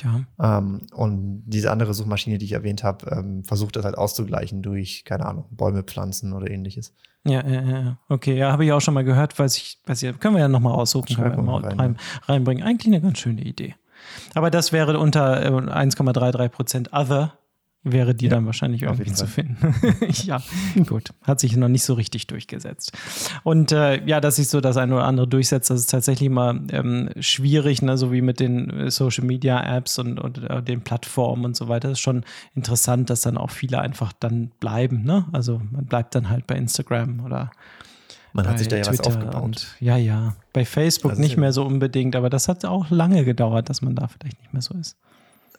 Ja. 0.02 0.24
Ähm, 0.40 0.87
und 0.94 1.42
diese 1.46 1.70
andere 1.70 1.92
Suchmaschine, 1.92 2.38
die 2.38 2.46
ich 2.46 2.52
erwähnt 2.52 2.83
habe, 2.83 3.11
ähm, 3.11 3.44
versucht 3.44 3.76
das 3.76 3.85
halt 3.85 3.98
auszugleichen 3.98 4.62
durch, 4.62 5.05
keine 5.05 5.26
Ahnung, 5.26 5.44
Bäume 5.50 5.83
pflanzen 5.83 6.33
oder 6.33 6.50
ähnliches. 6.50 6.94
Ja, 7.24 7.46
ja, 7.46 7.62
ja. 7.62 7.98
Okay, 8.09 8.37
ja, 8.37 8.50
habe 8.50 8.64
ich 8.64 8.72
auch 8.72 8.81
schon 8.81 8.94
mal 8.94 9.05
gehört, 9.05 9.38
weiß 9.38 9.57
ich, 9.59 9.78
weiß 9.87 10.02
ich, 10.02 10.18
können 10.18 10.35
wir 10.35 10.40
ja 10.40 10.48
nochmal 10.48 10.72
aussuchen, 10.72 11.14
können 11.14 11.37
wir 11.37 11.42
mal 11.42 11.61
rein, 11.61 11.78
rein, 11.78 11.96
reinbringen. 12.24 12.64
Eigentlich 12.64 12.87
eine 12.87 13.02
ganz 13.02 13.18
schöne 13.18 13.42
Idee. 13.42 13.74
Aber 14.34 14.50
das 14.50 14.72
wäre 14.72 14.98
unter 14.98 15.38
1,33 15.40 16.44
äh, 16.44 16.48
Prozent 16.48 16.92
Other 16.92 17.38
wäre 17.84 18.14
die 18.14 18.26
ja, 18.26 18.30
dann 18.30 18.46
wahrscheinlich 18.46 18.82
irgendwie 18.82 19.12
zu 19.12 19.26
finden. 19.26 19.74
ja, 20.24 20.40
gut. 20.86 21.10
Hat 21.22 21.40
sich 21.40 21.56
noch 21.56 21.68
nicht 21.68 21.82
so 21.82 21.94
richtig 21.94 22.28
durchgesetzt. 22.28 22.92
Und 23.42 23.72
äh, 23.72 24.04
ja, 24.04 24.20
dass 24.20 24.36
sich 24.36 24.48
so 24.48 24.60
das 24.60 24.76
eine 24.76 24.94
oder 24.94 25.04
andere 25.04 25.26
durchsetzt, 25.26 25.70
das 25.70 25.80
ist 25.80 25.90
tatsächlich 25.90 26.30
mal 26.30 26.60
ähm, 26.70 27.10
schwierig, 27.18 27.82
ne? 27.82 27.98
so 27.98 28.12
wie 28.12 28.22
mit 28.22 28.38
den 28.38 28.70
äh, 28.70 28.90
Social 28.90 29.24
Media 29.24 29.60
Apps 29.76 29.98
und, 29.98 30.20
und 30.20 30.38
äh, 30.48 30.62
den 30.62 30.82
Plattformen 30.82 31.44
und 31.44 31.56
so 31.56 31.68
weiter. 31.68 31.88
Das 31.88 31.98
ist 31.98 32.02
schon 32.02 32.24
interessant, 32.54 33.10
dass 33.10 33.22
dann 33.22 33.36
auch 33.36 33.50
viele 33.50 33.80
einfach 33.80 34.12
dann 34.12 34.52
bleiben. 34.60 35.02
Ne? 35.02 35.26
Also 35.32 35.60
man 35.72 35.86
bleibt 35.86 36.14
dann 36.14 36.30
halt 36.30 36.46
bei 36.46 36.54
Instagram 36.54 37.24
oder 37.24 37.50
man 38.32 38.48
hat 38.48 38.58
sich 38.58 38.68
da 38.68 38.76
ja 38.76 38.82
Twitter 38.82 39.06
was 39.06 39.16
aufgebaut. 39.16 39.42
Und, 39.42 39.76
ja, 39.80 39.96
ja. 39.96 40.34
Bei 40.52 40.64
Facebook 40.64 41.12
also 41.12 41.22
nicht 41.22 41.36
mehr 41.36 41.52
so 41.52 41.64
unbedingt, 41.64 42.16
aber 42.16 42.30
das 42.30 42.48
hat 42.48 42.64
auch 42.64 42.90
lange 42.90 43.24
gedauert, 43.24 43.68
dass 43.68 43.82
man 43.82 43.94
da 43.94 44.08
vielleicht 44.08 44.40
nicht 44.40 44.52
mehr 44.52 44.62
so 44.62 44.74
ist. 44.74 44.96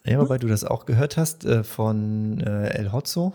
Ja, 0.05 0.19
wobei 0.19 0.38
du 0.38 0.47
das 0.47 0.63
auch 0.65 0.86
gehört 0.86 1.17
hast 1.17 1.45
äh, 1.45 1.63
von 1.63 2.41
äh, 2.41 2.69
El 2.69 2.91
Hotzo, 2.91 3.33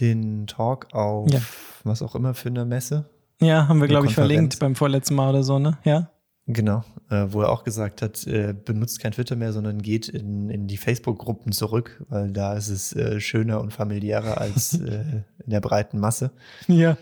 den 0.00 0.46
Talk 0.46 0.88
auf 0.92 1.30
ja. 1.32 1.40
was 1.82 2.02
auch 2.02 2.14
immer 2.14 2.34
für 2.34 2.48
eine 2.48 2.64
Messe. 2.64 3.06
Ja, 3.40 3.68
haben 3.68 3.80
wir, 3.80 3.88
glaube 3.88 4.06
ich, 4.06 4.14
verlinkt 4.14 4.58
beim 4.58 4.74
vorletzten 4.74 5.14
Mal 5.14 5.30
oder 5.30 5.42
so, 5.42 5.58
ne? 5.58 5.78
Ja. 5.84 6.10
Genau, 6.46 6.84
äh, 7.08 7.26
wo 7.28 7.40
er 7.40 7.48
auch 7.48 7.64
gesagt 7.64 8.02
hat, 8.02 8.26
äh, 8.26 8.52
benutzt 8.52 9.00
kein 9.00 9.12
Twitter 9.12 9.34
mehr, 9.34 9.54
sondern 9.54 9.80
geht 9.80 10.08
in, 10.08 10.50
in 10.50 10.66
die 10.66 10.76
Facebook-Gruppen 10.76 11.52
zurück, 11.52 12.04
weil 12.10 12.32
da 12.32 12.52
ist 12.52 12.68
es 12.68 12.94
äh, 12.94 13.18
schöner 13.18 13.62
und 13.62 13.72
familiärer 13.72 14.38
als 14.38 14.74
äh, 14.80 15.22
in 15.42 15.50
der 15.50 15.60
breiten 15.60 15.98
Masse. 15.98 16.32
Ja. 16.66 16.98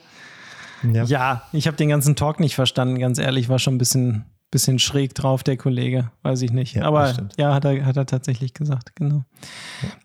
Ja, 0.82 1.04
ja 1.04 1.42
ich 1.52 1.66
habe 1.66 1.76
den 1.76 1.88
ganzen 1.88 2.16
Talk 2.16 2.40
nicht 2.40 2.54
verstanden, 2.54 2.98
ganz 2.98 3.18
ehrlich, 3.18 3.48
war 3.48 3.58
schon 3.58 3.74
ein 3.74 3.78
bisschen 3.78 4.24
bisschen 4.52 4.78
schräg 4.78 5.14
drauf, 5.14 5.42
der 5.42 5.56
Kollege. 5.56 6.12
Weiß 6.22 6.42
ich 6.42 6.52
nicht. 6.52 6.74
Ja, 6.74 6.84
Aber 6.84 7.12
ja, 7.36 7.54
hat 7.54 7.64
er, 7.64 7.84
hat 7.84 7.96
er 7.96 8.06
tatsächlich 8.06 8.54
gesagt, 8.54 8.94
genau. 8.94 9.24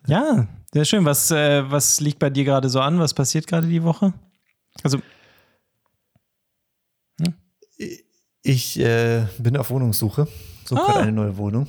Ja, 0.06 0.22
ja 0.24 0.48
sehr 0.72 0.84
schön. 0.84 1.04
Was, 1.04 1.30
äh, 1.30 1.70
was 1.70 2.00
liegt 2.00 2.18
bei 2.18 2.30
dir 2.30 2.44
gerade 2.44 2.68
so 2.68 2.80
an? 2.80 2.98
Was 2.98 3.14
passiert 3.14 3.46
gerade 3.46 3.68
die 3.68 3.84
Woche? 3.84 4.12
Also. 4.82 4.98
Hm? 7.20 7.34
Ich 8.42 8.80
äh, 8.80 9.26
bin 9.38 9.56
auf 9.56 9.70
Wohnungssuche, 9.70 10.26
suche 10.64 10.80
ah. 10.80 10.86
gerade 10.86 11.00
eine 11.00 11.12
neue 11.12 11.36
Wohnung 11.36 11.68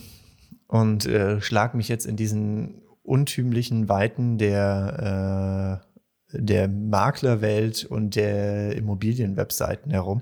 und 0.67 1.05
äh, 1.05 1.41
schlag 1.41 1.75
mich 1.75 1.89
jetzt 1.89 2.05
in 2.05 2.15
diesen 2.15 2.81
untümlichen 3.03 3.89
Weiten 3.89 4.37
der, 4.37 5.81
äh, 5.85 5.88
der 6.31 6.67
Maklerwelt 6.67 7.85
und 7.85 8.15
der 8.15 8.75
Immobilienwebseiten 8.75 9.91
herum. 9.91 10.21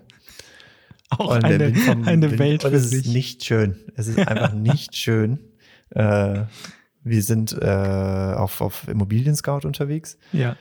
Auch 1.10 1.36
und 1.36 1.44
eine, 1.44 1.74
vom, 1.74 2.04
eine 2.06 2.38
Welt 2.38 2.66
und 2.66 2.74
es 2.74 2.92
ist 2.92 3.08
nicht 3.08 3.46
schön. 3.46 3.78
Es 3.96 4.08
ist 4.08 4.20
einfach 4.20 4.54
nicht 4.54 4.96
schön. 4.96 5.40
Äh, 5.92 6.46
wir 7.04 7.24
sind 7.24 7.58
äh, 7.62 7.66
auf, 7.66 8.60
auf 8.62 8.88
Immobilien 8.88 9.36
Scout 9.36 9.66
unterwegs. 9.66 10.18
Ja. 10.34 10.58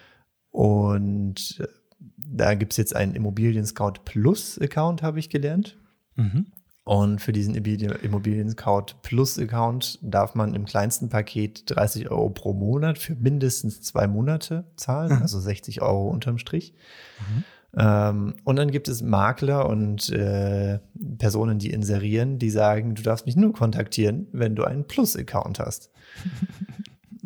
Und 0.51 1.59
äh, 1.61 1.67
da 1.99 2.55
gibt 2.55 2.73
es 2.73 2.77
jetzt 2.77 2.95
einen 2.95 3.15
Immobilien 3.15 3.67
Scout 3.67 3.95
Plus 4.05 4.59
Account, 4.61 5.03
habe 5.03 5.19
ich 5.19 5.31
gelernt. 5.31 5.77
Mhm. 6.15 6.47
Und 6.87 7.21
für 7.21 7.33
diesen 7.33 7.57
Immobilien 7.57 8.49
Scout 8.49 8.95
Plus 9.03 9.41
Account 9.41 9.99
darf 10.03 10.37
man 10.37 10.55
im 10.55 10.67
kleinsten 10.67 11.09
Paket 11.09 11.65
30 11.67 12.13
Euro 12.13 12.31
pro 12.31 12.53
Monat 12.53 12.97
für 12.97 13.17
mindestens 13.17 13.83
zwei 13.83 14.07
Monate 14.07 14.63
zahlen, 14.77 15.17
mhm. 15.17 15.23
also 15.23 15.41
60 15.41 15.83
Euro 15.83 16.09
unterm 16.09 16.39
Strich. 16.39 16.75
Mhm. 17.19 17.45
Ähm, 17.77 18.35
und 18.45 18.55
dann 18.55 18.71
gibt 18.71 18.87
es 18.87 19.03
Makler 19.03 19.69
und 19.69 20.11
äh, 20.11 20.79
Personen, 21.19 21.59
die 21.59 21.71
inserieren, 21.71 22.39
die 22.39 22.51
sagen, 22.51 22.95
du 22.95 23.03
darfst 23.03 23.27
mich 23.27 23.35
nur 23.35 23.53
kontaktieren, 23.53 24.29
wenn 24.31 24.55
du 24.55 24.63
einen 24.63 24.87
Plus-Account 24.87 25.59
hast. 25.59 25.91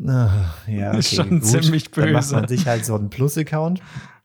Ach, 0.08 0.56
ja, 0.68 0.88
okay, 0.88 0.98
ist 1.00 1.14
schon 1.14 1.28
gut. 1.28 1.44
ziemlich 1.44 1.90
böse. 1.90 2.06
Dann 2.06 2.14
macht 2.14 2.32
man 2.32 2.48
sich 2.48 2.66
halt 2.66 2.86
so 2.86 2.94
einen 2.94 3.10
Plus-Account. 3.10 3.82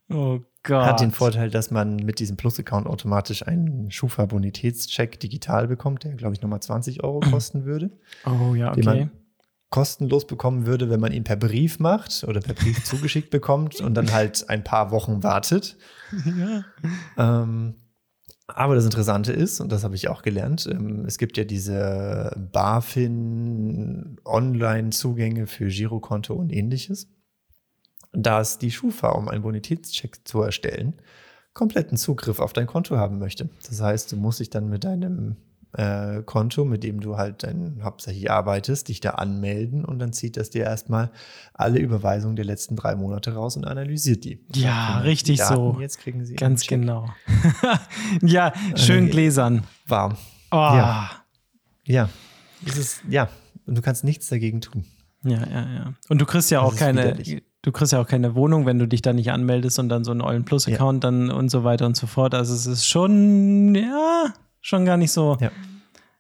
Oh 0.10 0.40
Gott. 0.66 0.86
Hat 0.86 1.00
den 1.00 1.12
Vorteil, 1.12 1.50
dass 1.50 1.72
man 1.72 1.96
mit 1.96 2.20
diesem 2.20 2.38
Plus-Account 2.38 2.88
automatisch 2.88 3.48
einen 3.48 3.92
Schufa-Bonitätscheck 3.92 5.20
digital 5.20 5.68
bekommt, 5.68 6.04
der, 6.04 6.16
glaube 6.16 6.36
ich, 6.36 6.42
nochmal 6.42 6.62
20 6.62 7.04
Euro 7.04 7.20
kosten 7.22 7.66
würde. 7.66 7.92
Oh 8.26 8.54
ja, 8.56 8.72
okay 8.72 9.10
kostenlos 9.76 10.26
bekommen 10.26 10.66
würde, 10.66 10.90
wenn 10.90 11.02
man 11.02 11.12
ihn 11.12 11.26
per 11.26 11.36
Brief 11.36 11.80
macht 11.80 12.24
oder 12.26 12.40
per 12.40 12.54
Brief 12.54 12.84
zugeschickt 12.86 13.30
bekommt 13.30 13.82
und 13.82 13.94
dann 13.94 14.14
halt 14.14 14.50
ein 14.50 14.64
paar 14.64 14.90
Wochen 14.92 15.22
wartet. 15.22 15.78
Ja. 16.26 16.64
Ähm, 17.18 17.76
aber 18.48 18.76
das 18.76 18.86
Interessante 18.86 19.34
ist, 19.34 19.60
und 19.60 19.72
das 19.72 19.84
habe 19.84 19.96
ich 19.96 20.08
auch 20.08 20.22
gelernt, 20.22 20.68
ähm, 20.72 21.04
es 21.06 21.18
gibt 21.18 21.36
ja 21.38 21.44
diese 21.44 22.32
BaFin 22.54 24.18
Online-Zugänge 24.24 25.48
für 25.48 25.68
Girokonto 25.68 26.34
und 26.34 26.54
ähnliches. 26.54 27.10
Da 28.16 28.42
es 28.42 28.58
die 28.58 28.72
Schufa, 28.72 29.10
um 29.10 29.28
einen 29.28 29.44
Bonitätscheck 29.44 30.28
zu 30.28 30.42
erstellen, 30.42 30.94
kompletten 31.54 31.98
Zugriff 31.98 32.40
auf 32.40 32.54
dein 32.54 32.68
Konto 32.68 32.98
haben 32.98 33.20
möchte. 33.20 33.50
Das 33.68 33.82
heißt, 33.82 34.12
du 34.12 34.18
musst 34.18 34.40
dich 34.40 34.50
dann 34.50 34.70
mit 34.70 34.84
deinem 34.84 35.38
äh, 35.78 36.22
Konto, 36.24 36.66
mit 36.66 36.84
dem 36.84 37.02
du 37.02 37.18
halt 37.18 37.44
dann 37.44 37.82
hauptsächlich 37.84 38.32
arbeitest, 38.32 38.88
dich 38.88 39.00
da 39.00 39.12
anmelden 39.12 39.84
und 39.84 40.00
dann 40.00 40.14
zieht 40.14 40.38
das 40.38 40.50
dir 40.50 40.64
erstmal 40.64 41.12
alle 41.54 41.80
Überweisungen 41.80 42.36
der 42.36 42.46
letzten 42.46 42.76
drei 42.76 42.96
Monate 42.96 43.34
raus 43.34 43.58
und 43.58 43.66
analysiert 43.66 44.24
die. 44.24 44.40
Ja, 44.54 45.00
richtig 45.00 45.42
so. 45.42 45.78
Jetzt 45.80 46.00
kriegen 46.00 46.26
sie 46.26 46.36
ganz 46.36 46.66
genau. 46.66 47.10
ja, 48.22 48.54
schön 48.76 49.08
äh, 49.08 49.10
gläsern. 49.10 49.64
Warm. 49.88 50.18
Oh. 50.52 50.56
Ja. 50.56 51.12
Ja. 51.86 52.10
Es 52.66 52.78
ist, 52.78 53.02
ja. 53.10 53.30
Und 53.66 53.78
du 53.78 53.82
kannst 53.82 54.04
nichts 54.04 54.28
dagegen 54.28 54.62
tun. 54.62 54.86
Ja, 55.24 55.40
ja, 55.48 55.74
ja. 55.74 55.94
Und 56.08 56.20
du 56.20 56.26
kriegst 56.26 56.52
ja 56.52 56.62
auch 56.62 56.76
keine, 56.76 57.18
du 57.66 57.72
kriegst 57.72 57.94
ja 57.94 58.00
auch 58.00 58.08
keine 58.08 58.36
Wohnung, 58.36 58.68
wenn 58.68 58.78
du 58.78 58.88
dich 58.88 59.02
da 59.02 59.12
nicht 59.12 59.32
anmeldest 59.32 59.80
und 59.80 59.90
dann 59.90 60.04
so 60.04 60.12
einen 60.12 60.22
Eulen 60.22 60.46
Plus 60.46 60.68
Account 60.68 61.04
ja. 61.04 61.10
dann 61.10 61.32
und 61.32 61.50
so 61.50 61.64
weiter 61.64 61.88
und 61.88 61.98
so 61.98 62.06
fort. 62.06 62.36
Also 62.36 62.54
es 62.54 62.68
ist 62.68 62.88
schon, 62.88 63.74
ja, 63.74 64.34
schon 64.62 64.86
gar 64.86 64.98
nicht 64.98 65.12
so. 65.12 65.36
Ja. 65.40 65.52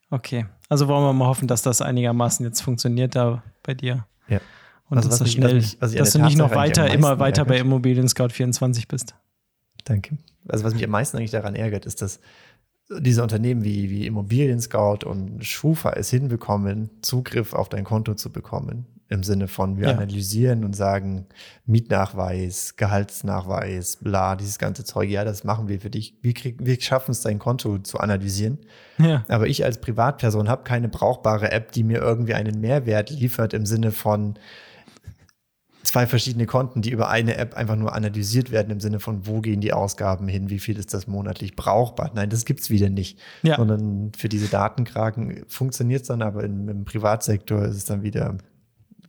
Okay. 0.09 0.47
Also 0.69 0.87
wollen 0.87 1.03
wir 1.03 1.13
mal 1.13 1.27
hoffen, 1.27 1.47
dass 1.47 1.61
das 1.61 1.81
einigermaßen 1.81 2.43
jetzt 2.43 2.61
funktioniert 2.61 3.15
da 3.15 3.43
bei 3.61 3.75
dir. 3.75 4.07
Ja. 4.27 4.39
Und 4.89 4.97
also, 4.97 5.09
dass, 5.09 5.19
das 5.19 5.31
schnell, 5.31 5.55
mich, 5.55 5.77
dass 5.77 6.13
du 6.13 6.23
nicht 6.23 6.37
noch 6.37 6.55
weiter, 6.55 6.91
immer 6.91 7.19
weiter 7.19 7.41
ärgert. 7.41 7.47
bei 7.47 7.59
Immobilien 7.59 8.07
Scout 8.07 8.29
24 8.29 8.87
bist. 8.87 9.13
Danke. 9.83 10.17
Also 10.47 10.63
was 10.63 10.73
mich 10.73 10.83
am 10.83 10.91
meisten 10.91 11.17
eigentlich 11.17 11.31
daran 11.31 11.53
ärgert, 11.53 11.85
ist, 11.85 12.01
dass 12.01 12.19
diese 12.89 13.21
Unternehmen 13.21 13.63
wie, 13.63 13.91
wie 13.91 14.07
Immobilien 14.07 14.59
Scout 14.59 15.05
und 15.05 15.45
Schufa 15.45 15.91
es 15.91 16.09
hinbekommen, 16.09 16.89
Zugriff 17.01 17.53
auf 17.53 17.69
dein 17.69 17.83
Konto 17.83 18.15
zu 18.15 18.31
bekommen. 18.31 18.87
Im 19.07 19.21
Sinne 19.21 19.47
von, 19.47 19.77
wir 19.77 19.89
ja. 19.89 19.93
analysieren 19.93 20.65
und 20.65 20.75
sagen, 20.75 21.27
Mietnachweis, 21.67 22.75
Gehaltsnachweis, 22.75 23.97
bla, 23.97 24.35
dieses 24.35 24.57
ganze 24.57 24.83
Zeug, 24.83 25.09
ja, 25.09 25.23
das 25.23 25.43
machen 25.43 25.67
wir 25.67 25.79
für 25.79 25.91
dich. 25.91 26.17
Wir, 26.21 26.33
krieg, 26.33 26.57
wir 26.59 26.81
schaffen 26.81 27.11
es, 27.11 27.21
dein 27.21 27.37
Konto 27.37 27.77
zu 27.77 27.99
analysieren. 27.99 28.57
Ja. 28.97 29.23
Aber 29.27 29.47
ich 29.47 29.63
als 29.63 29.79
Privatperson 29.79 30.49
habe 30.49 30.63
keine 30.63 30.89
brauchbare 30.89 31.51
App, 31.51 31.71
die 31.71 31.83
mir 31.83 31.99
irgendwie 31.99 32.33
einen 32.33 32.59
Mehrwert 32.59 33.11
liefert 33.11 33.53
im 33.53 33.67
Sinne 33.67 33.91
von, 33.91 34.39
zwei 35.95 36.07
verschiedene 36.07 36.45
Konten, 36.45 36.81
die 36.81 36.89
über 36.89 37.09
eine 37.09 37.37
App 37.37 37.55
einfach 37.55 37.77
nur 37.77 37.93
analysiert 37.93 38.51
werden 38.51 38.69
im 38.69 38.79
Sinne 38.81 38.99
von, 38.99 39.27
wo 39.27 39.39
gehen 39.39 39.61
die 39.61 39.71
Ausgaben 39.71 40.27
hin, 40.27 40.49
wie 40.49 40.59
viel 40.59 40.77
ist 40.77 40.93
das 40.93 41.07
monatlich 41.07 41.55
brauchbar. 41.55 42.11
Nein, 42.13 42.29
das 42.29 42.43
gibt 42.43 42.59
es 42.59 42.69
wieder 42.69 42.89
nicht. 42.89 43.17
Ja. 43.43 43.55
Sondern 43.55 44.11
für 44.17 44.27
diese 44.27 44.47
Datenkraken 44.47 45.45
funktioniert 45.47 46.01
es 46.01 46.07
dann, 46.07 46.21
aber 46.21 46.43
im, 46.43 46.67
im 46.67 46.85
Privatsektor 46.85 47.63
ist 47.63 47.77
es 47.77 47.85
dann 47.85 48.03
wieder 48.03 48.37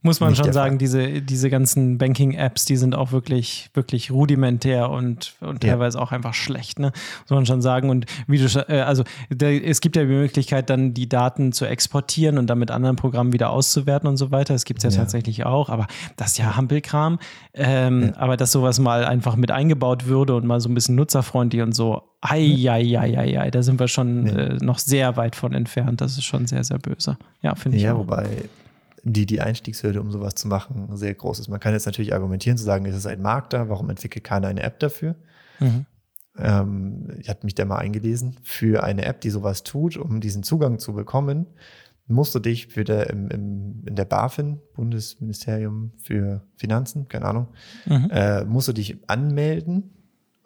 muss 0.06 0.20
man 0.20 0.34
schon 0.34 0.52
sagen, 0.52 0.78
diese, 0.78 1.20
diese 1.20 1.50
ganzen 1.50 1.98
Banking-Apps, 1.98 2.64
die 2.64 2.76
sind 2.76 2.94
auch 2.94 3.12
wirklich, 3.12 3.68
wirklich 3.74 4.10
rudimentär 4.10 4.88
und, 4.88 5.34
und 5.40 5.62
ja. 5.62 5.72
teilweise 5.72 6.00
auch 6.00 6.12
einfach 6.12 6.32
schlecht, 6.32 6.78
ne? 6.78 6.92
Muss 7.22 7.30
man 7.30 7.44
schon 7.44 7.60
sagen. 7.60 7.90
Und 7.90 8.06
wie 8.26 8.38
du 8.38 8.46
äh, 8.68 8.80
also 8.80 9.04
da, 9.28 9.50
es 9.50 9.82
gibt 9.82 9.96
ja 9.96 10.02
die 10.02 10.08
Möglichkeit, 10.08 10.70
dann 10.70 10.94
die 10.94 11.08
Daten 11.08 11.52
zu 11.52 11.66
exportieren 11.66 12.38
und 12.38 12.46
dann 12.46 12.58
mit 12.58 12.70
anderen 12.70 12.96
Programmen 12.96 13.34
wieder 13.34 13.50
auszuwerten 13.50 14.08
und 14.08 14.16
so 14.16 14.30
weiter. 14.30 14.54
Das 14.54 14.64
gibt 14.64 14.78
es 14.78 14.84
ja, 14.84 14.90
ja, 14.90 14.96
tatsächlich 15.04 15.44
auch, 15.44 15.68
aber 15.68 15.86
das 16.16 16.28
ist 16.28 16.38
ja 16.38 16.56
Hampelkram. 16.56 17.18
Ähm, 17.52 18.02
ja. 18.02 18.16
Aber 18.16 18.36
dass 18.36 18.52
sowas 18.52 18.78
mal 18.78 19.04
einfach 19.04 19.36
mit 19.36 19.50
eingebaut 19.50 20.06
würde 20.06 20.36
und 20.36 20.46
mal 20.46 20.60
so 20.60 20.68
ein 20.68 20.74
bisschen 20.74 20.94
nutzerfreundlich 20.94 21.62
und 21.62 21.72
so, 21.72 22.02
ei, 22.20 22.66
ei, 22.68 22.98
ei, 22.98 23.18
ei, 23.18 23.40
ei 23.40 23.50
da 23.50 23.62
sind 23.62 23.78
wir 23.80 23.88
schon 23.88 24.26
äh, 24.26 24.56
noch 24.60 24.78
sehr 24.78 25.16
weit 25.16 25.36
von 25.36 25.52
entfernt. 25.52 26.00
Das 26.00 26.12
ist 26.12 26.24
schon 26.24 26.46
sehr, 26.46 26.64
sehr 26.64 26.78
böse. 26.78 27.18
Ja, 27.42 27.54
finde 27.54 27.76
ich. 27.76 27.82
Ja, 27.82 27.94
auch. 27.94 27.98
wobei 27.98 28.26
die, 29.12 29.24
die 29.24 29.40
Einstiegshürde, 29.40 30.00
um 30.00 30.10
sowas 30.10 30.34
zu 30.34 30.48
machen, 30.48 30.96
sehr 30.96 31.14
groß 31.14 31.38
ist. 31.38 31.48
Man 31.48 31.60
kann 31.60 31.72
jetzt 31.72 31.86
natürlich 31.86 32.12
argumentieren, 32.12 32.58
zu 32.58 32.64
sagen, 32.64 32.84
es 32.86 32.96
ist 32.96 33.06
ein 33.06 33.22
Markt 33.22 33.52
da, 33.52 33.68
warum 33.68 33.88
entwickelt 33.88 34.24
keiner 34.24 34.48
eine 34.48 34.62
App 34.62 34.80
dafür? 34.80 35.14
Mhm. 35.60 35.86
Ähm, 36.36 37.08
ich 37.20 37.28
hatte 37.28 37.46
mich 37.46 37.54
da 37.54 37.64
mal 37.64 37.78
eingelesen, 37.78 38.36
für 38.42 38.82
eine 38.82 39.04
App, 39.04 39.20
die 39.20 39.30
sowas 39.30 39.62
tut, 39.62 39.96
um 39.96 40.20
diesen 40.20 40.42
Zugang 40.42 40.80
zu 40.80 40.92
bekommen, 40.92 41.46
musst 42.08 42.34
du 42.34 42.40
dich 42.40 42.66
für 42.66 42.82
der, 42.82 43.10
im, 43.10 43.28
im, 43.28 43.84
in 43.86 43.94
der 43.94 44.04
BaFin, 44.04 44.60
Bundesministerium 44.74 45.92
für 45.98 46.42
Finanzen, 46.56 47.08
keine 47.08 47.26
Ahnung, 47.26 47.48
mhm. 47.86 48.10
äh, 48.10 48.44
musst 48.44 48.68
du 48.68 48.72
dich 48.72 48.98
anmelden 49.08 49.95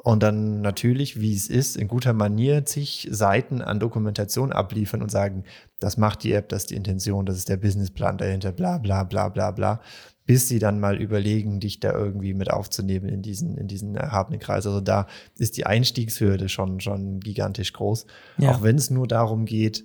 und 0.03 0.23
dann 0.23 0.63
natürlich, 0.63 1.21
wie 1.21 1.35
es 1.35 1.49
ist, 1.49 1.77
in 1.77 1.89
guter 1.89 2.13
Manier 2.13 2.65
zig 2.65 3.09
Seiten 3.11 3.61
an 3.61 3.81
Dokumentation 3.81 4.53
abliefern 4.53 5.03
und 5.03 5.11
sagen, 5.11 5.45
das 5.79 5.97
macht 5.97 6.23
die 6.23 6.33
App, 6.33 6.49
das 6.49 6.63
ist 6.63 6.71
die 6.71 6.77
Intention, 6.77 7.27
das 7.27 7.37
ist 7.37 7.49
der 7.49 7.59
Businessplan 7.59 8.17
dahinter, 8.17 8.53
bla 8.53 8.79
bla 8.79 9.05
bla 9.05 9.29
bla 9.29 9.51
bla, 9.51 9.81
bis 10.25 10.49
sie 10.49 10.59
dann 10.59 10.81
mal 10.81 11.01
überlegen, 11.01 11.61
dich 11.61 11.81
da 11.81 11.93
irgendwie 11.93 12.33
mit 12.33 12.51
aufzunehmen 12.51 13.09
in 13.09 13.21
diesen, 13.21 13.59
in 13.59 13.69
diesen 13.69 13.95
erhabenen 13.95 14.41
Kreis. 14.41 14.67
Also 14.67 14.81
da 14.81 15.07
ist 15.37 15.57
die 15.59 15.67
Einstiegshürde 15.67 16.49
schon, 16.49 16.81
schon 16.81 17.21
gigantisch 17.21 17.73
groß. 17.75 18.07
Ja. 18.39 18.53
Auch 18.53 18.63
wenn 18.63 18.77
es 18.77 18.91
nur 18.91 19.07
darum 19.07 19.45
geht, 19.45 19.85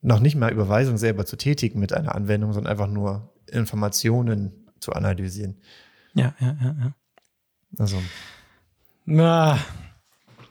noch 0.00 0.20
nicht 0.20 0.36
mal 0.36 0.52
Überweisung 0.52 0.96
selber 0.96 1.26
zu 1.26 1.36
tätigen 1.36 1.80
mit 1.80 1.92
einer 1.92 2.14
Anwendung, 2.14 2.52
sondern 2.52 2.70
einfach 2.70 2.86
nur 2.86 3.32
Informationen 3.50 4.68
zu 4.78 4.92
analysieren. 4.92 5.56
Ja, 6.14 6.34
ja, 6.40 6.56
ja, 6.62 6.76
ja. 6.78 6.94
Also. 7.78 7.96
Na, 9.10 9.58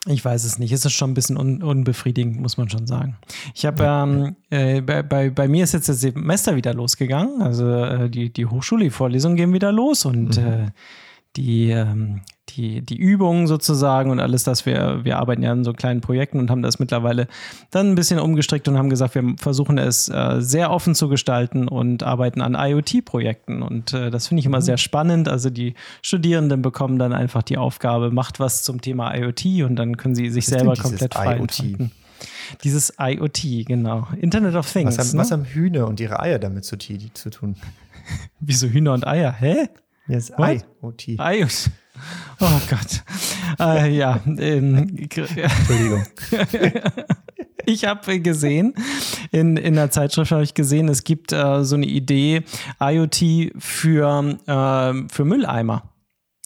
ich 0.08 0.26
weiß 0.26 0.44
es 0.44 0.58
nicht. 0.58 0.72
Es 0.72 0.84
ist 0.84 0.94
schon 0.94 1.12
ein 1.12 1.14
bisschen 1.14 1.38
un 1.38 1.62
unbefriedigend, 1.62 2.40
muss 2.42 2.58
man 2.58 2.70
schon 2.70 2.88
sagen. 2.88 3.18
Ich 3.54 3.68
habe 3.68 3.84
ähm, 3.84 4.36
äh, 4.50 4.82
bei, 4.82 5.04
bei, 5.04 5.30
bei, 5.30 5.48
mir 5.48 5.64
ist 5.64 5.74
jetzt 5.74 5.90
das 5.90 6.00
Semester 6.00 6.56
wieder 6.56 6.74
losgegangen. 6.74 7.44
Also 7.44 7.70
äh, 7.70 8.10
die, 8.10 8.34
die 8.34 8.48
Hochschule, 8.48 8.86
die 8.86 8.90
Vorlesungen 8.90 9.36
gehen 9.36 9.54
wieder 9.54 9.72
los 9.72 10.06
und 10.06 10.38
mhm. 10.38 10.44
äh, 10.44 10.66
die, 11.38 11.70
ähm, 11.70 12.22
die, 12.50 12.82
die 12.82 12.98
Übungen 12.98 13.48
sozusagen 13.48 14.10
und 14.10 14.20
alles 14.20 14.44
das. 14.44 14.66
Wir, 14.66 15.04
wir 15.04 15.18
arbeiten 15.18 15.44
ja 15.44 15.52
an 15.52 15.64
so 15.64 15.74
kleinen 15.74 16.02
Projekten 16.02 16.40
und 16.40 16.50
haben 16.50 16.64
das 16.64 16.80
mittlerweile 16.80 17.28
dann 17.72 17.92
ein 17.92 17.96
bisschen 17.96 18.20
umgestrickt 18.20 18.68
und 18.68 18.78
haben 18.78 18.90
gesagt, 18.90 19.16
wir 19.16 19.36
versuchen 19.38 19.78
es 19.78 20.10
äh, 20.10 20.38
sehr 20.40 20.72
offen 20.72 20.96
zu 20.96 21.08
gestalten 21.08 21.68
und 21.68 22.04
arbeiten 22.04 22.42
an 22.42 22.56
IoT-Projekten. 22.56 23.62
Und 23.62 23.94
äh, 23.94 24.10
das 24.10 24.28
finde 24.28 24.40
ich 24.40 24.46
immer 24.46 24.60
mhm. 24.60 24.64
sehr 24.64 24.78
spannend. 24.78 25.30
Also 25.30 25.50
die 25.50 25.76
Studierenden 26.02 26.62
bekommen 26.62 26.98
dann 26.98 27.14
einfach 27.14 27.44
die 27.44 27.58
Aufgabe, 27.58 28.12
macht 28.12 28.40
was 28.40 28.64
zum 28.64 28.82
Thema 28.82 29.16
IoT 29.16 29.64
und 29.64 29.76
dann 29.76 29.96
können 29.98 30.16
sie 30.16 30.30
sich 30.30 30.48
selber 30.48 30.76
komplett 30.76 31.14
frei 31.14 31.38
IoT? 31.38 31.60
Entfalten. 31.60 31.92
Dieses 32.64 32.94
IoT, 33.00 33.68
genau. 33.68 34.08
Internet 34.20 34.56
of 34.56 34.72
Things. 34.72 34.98
Was 34.98 35.10
haben, 35.10 35.18
ne? 35.18 35.22
was 35.22 35.32
haben 35.32 35.46
Hühner 35.46 35.88
und 35.88 36.00
ihre 36.00 36.20
Eier 36.20 36.40
damit 36.40 36.66
zu, 36.66 36.78
zu 36.78 37.30
tun? 37.30 37.56
Wieso 38.40 38.68
Hühner 38.68 38.94
und 38.94 39.06
Eier? 39.06 39.32
Hä? 39.32 39.68
Yes, 40.08 40.32
IoT. 40.38 41.08
IoT. 41.20 41.72
Oh 42.40 42.62
Gott. 42.70 43.04
Äh, 43.60 43.90
ja. 43.96 44.22
Ähm, 44.26 44.96
Entschuldigung. 44.98 46.04
ich 47.66 47.86
habe 47.86 48.20
gesehen, 48.22 48.74
in, 49.32 49.58
in 49.58 49.76
der 49.76 49.92
Zeitschrift 49.92 50.32
habe 50.32 50.44
ich 50.44 50.54
gesehen, 50.54 50.88
es 50.88 51.04
gibt 51.04 51.34
äh, 51.34 51.64
so 51.64 51.76
eine 51.76 51.88
Idee, 51.88 52.44
IoT 52.80 53.52
für, 53.58 54.38
äh, 54.46 55.08
für 55.10 55.26
Mülleimer. 55.26 55.94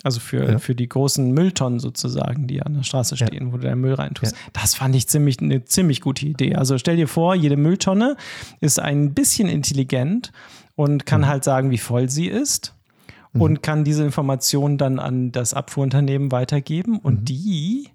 Also 0.03 0.19
für, 0.19 0.53
ja. 0.53 0.57
für 0.57 0.73
die 0.73 0.89
großen 0.89 1.31
Mülltonnen 1.31 1.79
sozusagen, 1.79 2.47
die 2.47 2.63
an 2.63 2.73
der 2.73 2.81
Straße 2.81 3.15
stehen, 3.15 3.47
ja. 3.47 3.53
wo 3.53 3.57
du 3.57 3.67
deinen 3.67 3.81
Müll 3.81 3.93
reintust. 3.93 4.31
Ja. 4.31 4.37
Das 4.53 4.73
fand 4.73 4.95
ich 4.95 5.07
ziemlich, 5.07 5.39
eine 5.39 5.63
ziemlich 5.65 6.01
gute 6.01 6.25
Idee. 6.25 6.55
Also 6.55 6.79
stell 6.79 6.95
dir 6.95 7.07
vor, 7.07 7.35
jede 7.35 7.55
Mülltonne 7.55 8.17
ist 8.61 8.79
ein 8.79 9.13
bisschen 9.13 9.47
intelligent 9.47 10.31
und 10.75 11.05
kann 11.05 11.21
mhm. 11.21 11.27
halt 11.27 11.43
sagen, 11.43 11.69
wie 11.69 11.77
voll 11.77 12.09
sie 12.09 12.25
ist 12.25 12.73
mhm. 13.33 13.41
und 13.41 13.63
kann 13.63 13.83
diese 13.83 14.03
Informationen 14.03 14.77
dann 14.77 14.99
an 14.99 15.31
das 15.31 15.53
Abfuhrunternehmen 15.53 16.31
weitergeben 16.31 16.99
und 16.99 17.21
mhm. 17.21 17.25
die, 17.25 17.89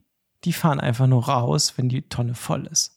die 0.45 0.53
fahren 0.53 0.81
einfach 0.81 1.07
nur 1.07 1.27
raus, 1.27 1.75
wenn 1.77 1.89
die 1.89 2.03
Tonne 2.03 2.35
voll 2.35 2.67
ist. 2.67 2.97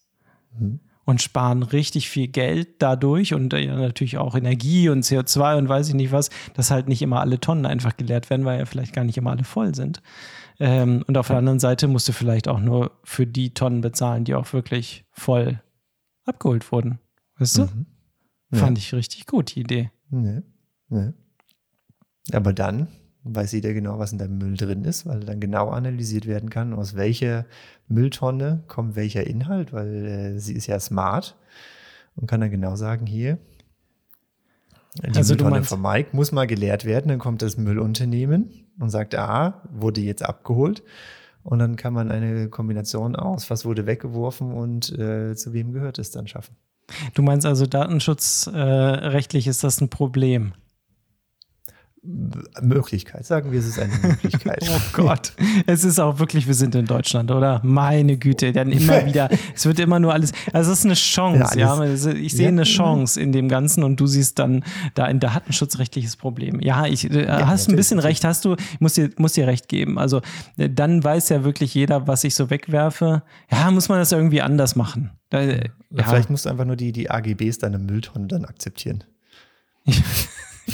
Mhm. 0.58 0.80
Und 1.06 1.24
sparen 1.24 1.64
richtig 1.64 2.08
viel 2.08 2.28
Geld 2.28 2.84
dadurch 2.84 3.34
und 3.34 3.52
ja, 3.54 3.76
natürlich 3.76 4.20
auch 4.20 4.36
Energie 4.36 4.90
und 4.90 5.04
CO2 5.04 5.58
und 5.58 5.68
weiß 5.68 5.88
ich 5.88 5.96
nicht 5.96 6.12
was, 6.12 6.30
dass 6.54 6.70
halt 6.70 6.88
nicht 6.88 7.02
immer 7.02 7.20
alle 7.20 7.40
Tonnen 7.40 7.66
einfach 7.66 7.98
geleert 7.98 8.30
werden, 8.30 8.46
weil 8.46 8.60
ja 8.60 8.66
vielleicht 8.66 8.94
gar 8.94 9.04
nicht 9.04 9.18
immer 9.18 9.32
alle 9.32 9.44
voll 9.44 9.74
sind. 9.74 10.04
Ähm, 10.60 11.04
und 11.08 11.18
auf 11.18 11.28
der 11.28 11.38
anderen 11.38 11.60
Seite 11.60 11.88
musst 11.88 12.08
du 12.08 12.12
vielleicht 12.12 12.48
auch 12.48 12.60
nur 12.60 12.92
für 13.04 13.26
die 13.26 13.56
Tonnen 13.56 13.82
bezahlen, 13.82 14.24
die 14.24 14.36
auch 14.36 14.54
wirklich 14.54 15.06
voll 15.10 15.60
abgeholt 16.26 16.72
wurden. 16.72 17.00
Weißt 17.40 17.58
du? 17.58 17.62
Mhm. 17.64 17.86
Ja. 18.52 18.60
Fand 18.60 18.78
ich 18.78 18.94
richtig 18.94 19.26
gut, 19.26 19.56
die 19.56 19.62
Idee. 19.62 19.92
Nee. 20.10 20.42
Nee. 20.90 21.14
Aber 22.34 22.54
dann 22.54 22.88
weiß 23.24 23.52
jeder 23.52 23.74
genau, 23.74 24.00
was 24.00 24.12
in 24.12 24.18
deinem 24.18 24.38
Müll 24.38 24.56
drin 24.56 24.86
ist, 24.86 25.06
weil 25.06 25.22
dann 25.22 25.40
genau 25.40 25.70
analysiert 25.70 26.26
werden 26.26 26.50
kann, 26.50 26.74
aus 26.74 26.96
welcher 26.96 27.46
Mülltonne 27.88 28.64
kommt 28.68 28.96
welcher 28.96 29.28
Inhalt, 29.28 29.74
weil 29.74 30.06
äh, 30.06 30.40
sie 30.40 30.54
ist 30.54 30.68
ja 30.68 30.80
smart 30.80 31.36
und 32.16 32.28
kann 32.28 32.42
dann 32.42 32.52
genau 32.52 32.76
sagen, 32.76 33.06
hier, 33.06 33.38
die 35.04 35.18
also 35.18 35.34
Mülltonne 35.34 35.64
von 35.64 35.82
Mike 35.82 36.10
muss 36.14 36.32
mal 36.32 36.48
geleert 36.48 36.86
werden, 36.86 37.10
dann 37.10 37.20
kommt 37.20 37.42
das 37.42 37.58
Müllunternehmen 37.58 38.52
und 38.80 38.90
sagt, 38.90 39.16
ah, 39.16 39.62
wurde 39.72 40.02
jetzt 40.02 40.24
abgeholt. 40.24 40.84
Und 41.44 41.60
dann 41.60 41.78
kann 41.78 41.94
man 41.94 42.12
eine 42.12 42.50
Kombination 42.50 43.16
aus, 43.16 43.50
was 43.50 43.66
wurde 43.66 43.86
weggeworfen 43.86 44.52
und 44.52 44.92
äh, 44.98 45.36
zu 45.36 45.54
wem 45.54 45.72
gehört 45.72 45.98
es 45.98 46.12
dann 46.12 46.28
schaffen. 46.28 46.56
Du 47.14 47.22
meinst 47.22 47.46
also 47.46 47.66
datenschutzrechtlich 47.66 49.48
äh, 49.48 49.50
ist 49.50 49.64
das 49.64 49.80
ein 49.80 49.90
Problem? 49.90 50.54
Möglichkeit, 52.62 53.26
sagen 53.26 53.52
wir, 53.52 53.60
es 53.60 53.68
ist 53.68 53.80
eine 53.80 53.94
Möglichkeit. 54.02 54.68
oh 54.70 54.80
Gott, 54.94 55.34
es 55.68 55.84
ist 55.84 56.00
auch 56.00 56.20
wirklich, 56.20 56.48
wir 56.48 56.54
sind 56.54 56.74
in 56.76 56.86
Deutschland, 56.86 57.30
oder? 57.32 57.62
Meine 57.64 58.18
Güte, 58.18 58.52
dann 58.52 58.72
immer 58.72 59.06
wieder, 59.06 59.30
es 59.56 59.66
wird 59.66 59.80
immer 59.80 60.00
nur 60.00 60.14
alles, 60.14 60.32
also 60.52 60.72
es 60.72 60.80
ist 60.80 60.86
eine 60.86 60.96
Chance, 60.96 61.60
ja. 61.60 61.84
ja. 61.84 61.94
Ich 62.14 62.34
sehe 62.34 62.44
ja. 62.44 62.48
eine 62.48 62.64
Chance 62.64 63.22
in 63.22 63.32
dem 63.32 63.48
Ganzen 63.48 63.84
und 63.84 64.00
du 64.00 64.08
siehst 64.08 64.40
dann 64.40 64.64
da 64.96 65.06
ein 65.06 65.20
datenschutzrechtliches 65.20 66.16
Problem. 66.16 66.60
Ja, 66.62 66.86
ich 66.86 67.10
äh, 67.10 67.26
ja, 67.26 67.48
hast 67.48 67.70
ein 67.70 67.76
bisschen 67.76 68.00
recht, 68.00 68.24
hast 68.24 68.46
du, 68.46 68.56
muss 68.80 68.94
dir, 68.94 69.10
muss 69.18 69.34
dir 69.34 69.48
recht 69.48 69.68
geben. 69.68 70.00
Also 70.00 70.22
äh, 70.58 70.70
dann 70.70 71.04
weiß 71.04 71.30
ja 71.30 71.44
wirklich 71.44 71.74
jeder, 71.74 72.08
was 72.08 72.24
ich 72.24 72.36
so 72.36 72.50
wegwerfe. 72.50 73.24
Ja, 73.52 73.70
muss 73.72 73.90
man 73.90 74.00
das 74.00 74.12
irgendwie 74.12 74.42
anders 74.42 74.76
machen. 74.76 75.12
Da, 75.30 75.42
ja. 75.42 75.60
Vielleicht 75.94 76.30
musst 76.30 76.46
du 76.46 76.50
einfach 76.50 76.66
nur 76.66 76.76
die, 76.76 76.92
die 76.92 77.10
AGBs 77.10 77.60
deiner 77.60 77.78
Mülltonne 77.78 78.28
dann 78.28 78.46
akzeptieren. 78.46 79.04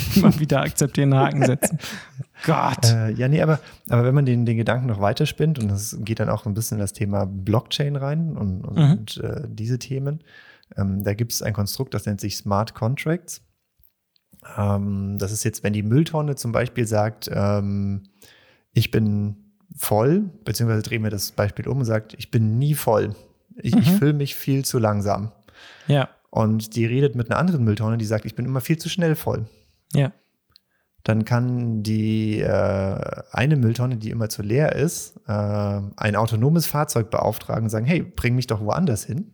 Immer 0.16 0.38
wieder 0.38 0.62
akzeptieren, 0.62 1.14
Haken 1.14 1.44
setzen. 1.44 1.78
Gott. 2.44 2.92
Äh, 2.92 3.12
ja, 3.12 3.28
nee, 3.28 3.42
aber, 3.42 3.60
aber 3.88 4.04
wenn 4.04 4.14
man 4.14 4.26
den, 4.26 4.46
den 4.46 4.56
Gedanken 4.56 4.86
noch 4.86 5.00
weiterspinnt, 5.00 5.58
und 5.58 5.68
das 5.68 5.96
geht 6.00 6.20
dann 6.20 6.28
auch 6.28 6.46
ein 6.46 6.54
bisschen 6.54 6.78
in 6.78 6.80
das 6.80 6.92
Thema 6.92 7.26
Blockchain 7.26 7.96
rein 7.96 8.36
und, 8.36 8.64
und, 8.64 8.76
mhm. 8.76 8.90
und 8.92 9.16
äh, 9.18 9.42
diese 9.48 9.78
Themen, 9.78 10.22
ähm, 10.76 11.04
da 11.04 11.14
gibt 11.14 11.32
es 11.32 11.42
ein 11.42 11.52
Konstrukt, 11.52 11.94
das 11.94 12.06
nennt 12.06 12.20
sich 12.20 12.36
Smart 12.36 12.74
Contracts. 12.74 13.42
Ähm, 14.56 15.16
das 15.18 15.32
ist 15.32 15.44
jetzt, 15.44 15.62
wenn 15.64 15.72
die 15.72 15.82
Mülltonne 15.82 16.36
zum 16.36 16.52
Beispiel 16.52 16.86
sagt, 16.86 17.30
ähm, 17.32 18.04
ich 18.72 18.90
bin 18.90 19.36
voll, 19.74 20.30
beziehungsweise 20.44 20.82
drehen 20.82 21.02
wir 21.02 21.10
das 21.10 21.32
Beispiel 21.32 21.68
um 21.68 21.78
und 21.78 21.84
sagt, 21.84 22.14
ich 22.18 22.30
bin 22.30 22.58
nie 22.58 22.74
voll. 22.74 23.14
Ich, 23.56 23.74
mhm. 23.74 23.80
ich 23.80 23.90
fühle 23.92 24.12
mich 24.12 24.34
viel 24.34 24.64
zu 24.64 24.78
langsam. 24.78 25.32
Ja. 25.86 26.08
Und 26.30 26.76
die 26.76 26.84
redet 26.84 27.14
mit 27.14 27.30
einer 27.30 27.38
anderen 27.38 27.64
Mülltonne, 27.64 27.96
die 27.96 28.04
sagt, 28.04 28.26
ich 28.26 28.34
bin 28.34 28.44
immer 28.44 28.60
viel 28.60 28.78
zu 28.78 28.88
schnell 28.88 29.14
voll. 29.14 29.46
Ja. 29.94 30.12
Dann 31.06 31.24
kann 31.24 31.84
die 31.84 32.40
äh, 32.40 33.22
eine 33.30 33.54
Mülltonne, 33.56 33.96
die 33.96 34.10
immer 34.10 34.28
zu 34.28 34.42
leer 34.42 34.74
ist, 34.74 35.16
äh, 35.28 35.32
ein 35.32 36.16
autonomes 36.16 36.66
Fahrzeug 36.66 37.10
beauftragen 37.10 37.64
und 37.64 37.70
sagen, 37.70 37.86
hey, 37.86 38.02
bring 38.02 38.34
mich 38.34 38.48
doch 38.48 38.60
woanders 38.60 39.04
hin, 39.04 39.32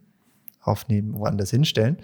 aufnehmen, 0.61 1.19
woanders 1.19 1.51
hinstellen. 1.51 1.97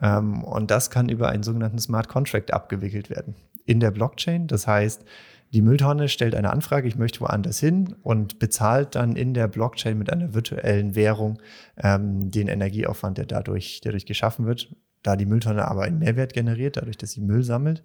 Ähm, 0.00 0.44
und 0.44 0.70
das 0.70 0.90
kann 0.90 1.08
über 1.08 1.30
einen 1.30 1.42
sogenannten 1.42 1.78
Smart 1.78 2.08
Contract 2.08 2.52
abgewickelt 2.52 3.08
werden 3.08 3.34
in 3.64 3.80
der 3.80 3.92
Blockchain. 3.92 4.46
Das 4.46 4.66
heißt, 4.66 5.06
die 5.54 5.62
Mülltonne 5.62 6.08
stellt 6.08 6.34
eine 6.34 6.52
Anfrage, 6.52 6.86
ich 6.86 6.96
möchte 6.96 7.20
woanders 7.20 7.58
hin 7.58 7.94
und 8.02 8.38
bezahlt 8.38 8.94
dann 8.94 9.16
in 9.16 9.32
der 9.32 9.48
Blockchain 9.48 9.96
mit 9.96 10.12
einer 10.12 10.34
virtuellen 10.34 10.94
Währung 10.94 11.40
ähm, 11.78 12.30
den 12.30 12.48
Energieaufwand, 12.48 13.16
der 13.16 13.24
dadurch, 13.24 13.80
dadurch 13.82 14.04
geschaffen 14.04 14.44
wird 14.44 14.68
da 15.08 15.16
die 15.16 15.26
Mülltonne 15.26 15.66
aber 15.66 15.82
einen 15.82 15.98
Mehrwert 15.98 16.34
generiert, 16.34 16.76
dadurch, 16.76 16.98
dass 16.98 17.12
sie 17.12 17.22
Müll 17.22 17.42
sammelt, 17.42 17.82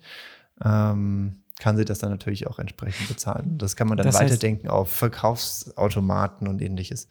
ähm, 0.63 1.43
kann 1.57 1.77
sie 1.77 1.85
das 1.85 1.99
dann 1.99 2.09
natürlich 2.09 2.47
auch 2.47 2.59
entsprechend 2.59 3.07
bezahlen. 3.07 3.57
Das 3.57 3.77
kann 3.77 3.87
man 3.87 3.97
dann 3.97 4.05
das 4.05 4.15
weiterdenken 4.15 4.67
auf 4.67 4.91
Verkaufsautomaten 4.91 6.47
und 6.47 6.61
ähnliches. 6.61 7.07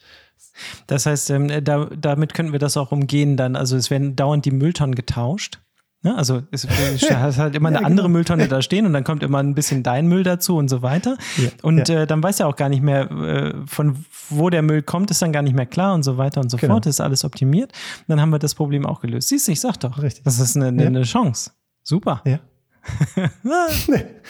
Das 0.87 1.07
heißt, 1.07 1.31
ähm, 1.31 1.65
da, 1.65 1.87
damit 1.87 2.35
könnten 2.35 2.53
wir 2.53 2.59
das 2.59 2.77
auch 2.77 2.93
umgehen 2.93 3.39
dann. 3.39 3.57
Also 3.57 3.77
es 3.77 3.89
werden 3.91 4.17
dauernd 4.17 4.45
die 4.45 4.51
Mülltonnen 4.51 4.95
getauscht. 4.95 5.61
Ne? 6.05 6.17
Also 6.17 6.43
es 6.51 6.69
hast 6.69 7.39
halt 7.39 7.55
immer 7.55 7.69
eine 7.69 7.81
ja, 7.81 7.87
andere 7.87 8.09
genau. 8.09 8.19
Mülltonne 8.19 8.49
da 8.49 8.61
stehen 8.61 8.87
und 8.87 8.93
dann 8.93 9.05
kommt 9.05 9.23
immer 9.23 9.39
ein 9.39 9.55
bisschen 9.55 9.85
dein 9.85 10.09
Müll 10.09 10.25
dazu 10.25 10.57
und 10.57 10.69
so 10.69 10.83
weiter. 10.83 11.17
Ja, 11.37 11.49
und 11.63 11.89
ja. 11.89 12.03
Äh, 12.03 12.07
dann 12.09 12.21
weiß 12.23 12.41
er 12.41 12.49
auch 12.49 12.57
gar 12.57 12.69
nicht 12.69 12.83
mehr, 12.83 13.09
äh, 13.11 13.55
von 13.67 14.05
wo 14.29 14.51
der 14.51 14.63
Müll 14.63 14.83
kommt, 14.83 15.13
ist 15.13 15.23
dann 15.23 15.33
gar 15.33 15.43
nicht 15.43 15.55
mehr 15.55 15.67
klar 15.67 15.95
und 15.95 16.03
so 16.03 16.19
weiter 16.19 16.41
und 16.41 16.51
so 16.51 16.57
genau. 16.57 16.75
fort. 16.75 16.87
Ist 16.87 17.01
alles 17.01 17.25
optimiert. 17.25 17.71
Und 18.01 18.05
dann 18.09 18.21
haben 18.21 18.31
wir 18.31 18.41
das 18.41 18.57
Problem 18.57 18.85
auch 18.85 19.01
gelöst. 19.01 19.29
Siehst 19.29 19.47
du, 19.47 19.53
ich 19.53 19.61
sag 19.61 19.77
doch, 19.79 20.03
Richtig. 20.03 20.25
das 20.25 20.41
ist 20.41 20.57
eine, 20.57 20.69
eine, 20.69 20.87
eine 20.87 21.03
Chance. 21.03 21.53
Super. 21.85 22.21
Ja. 22.25 22.41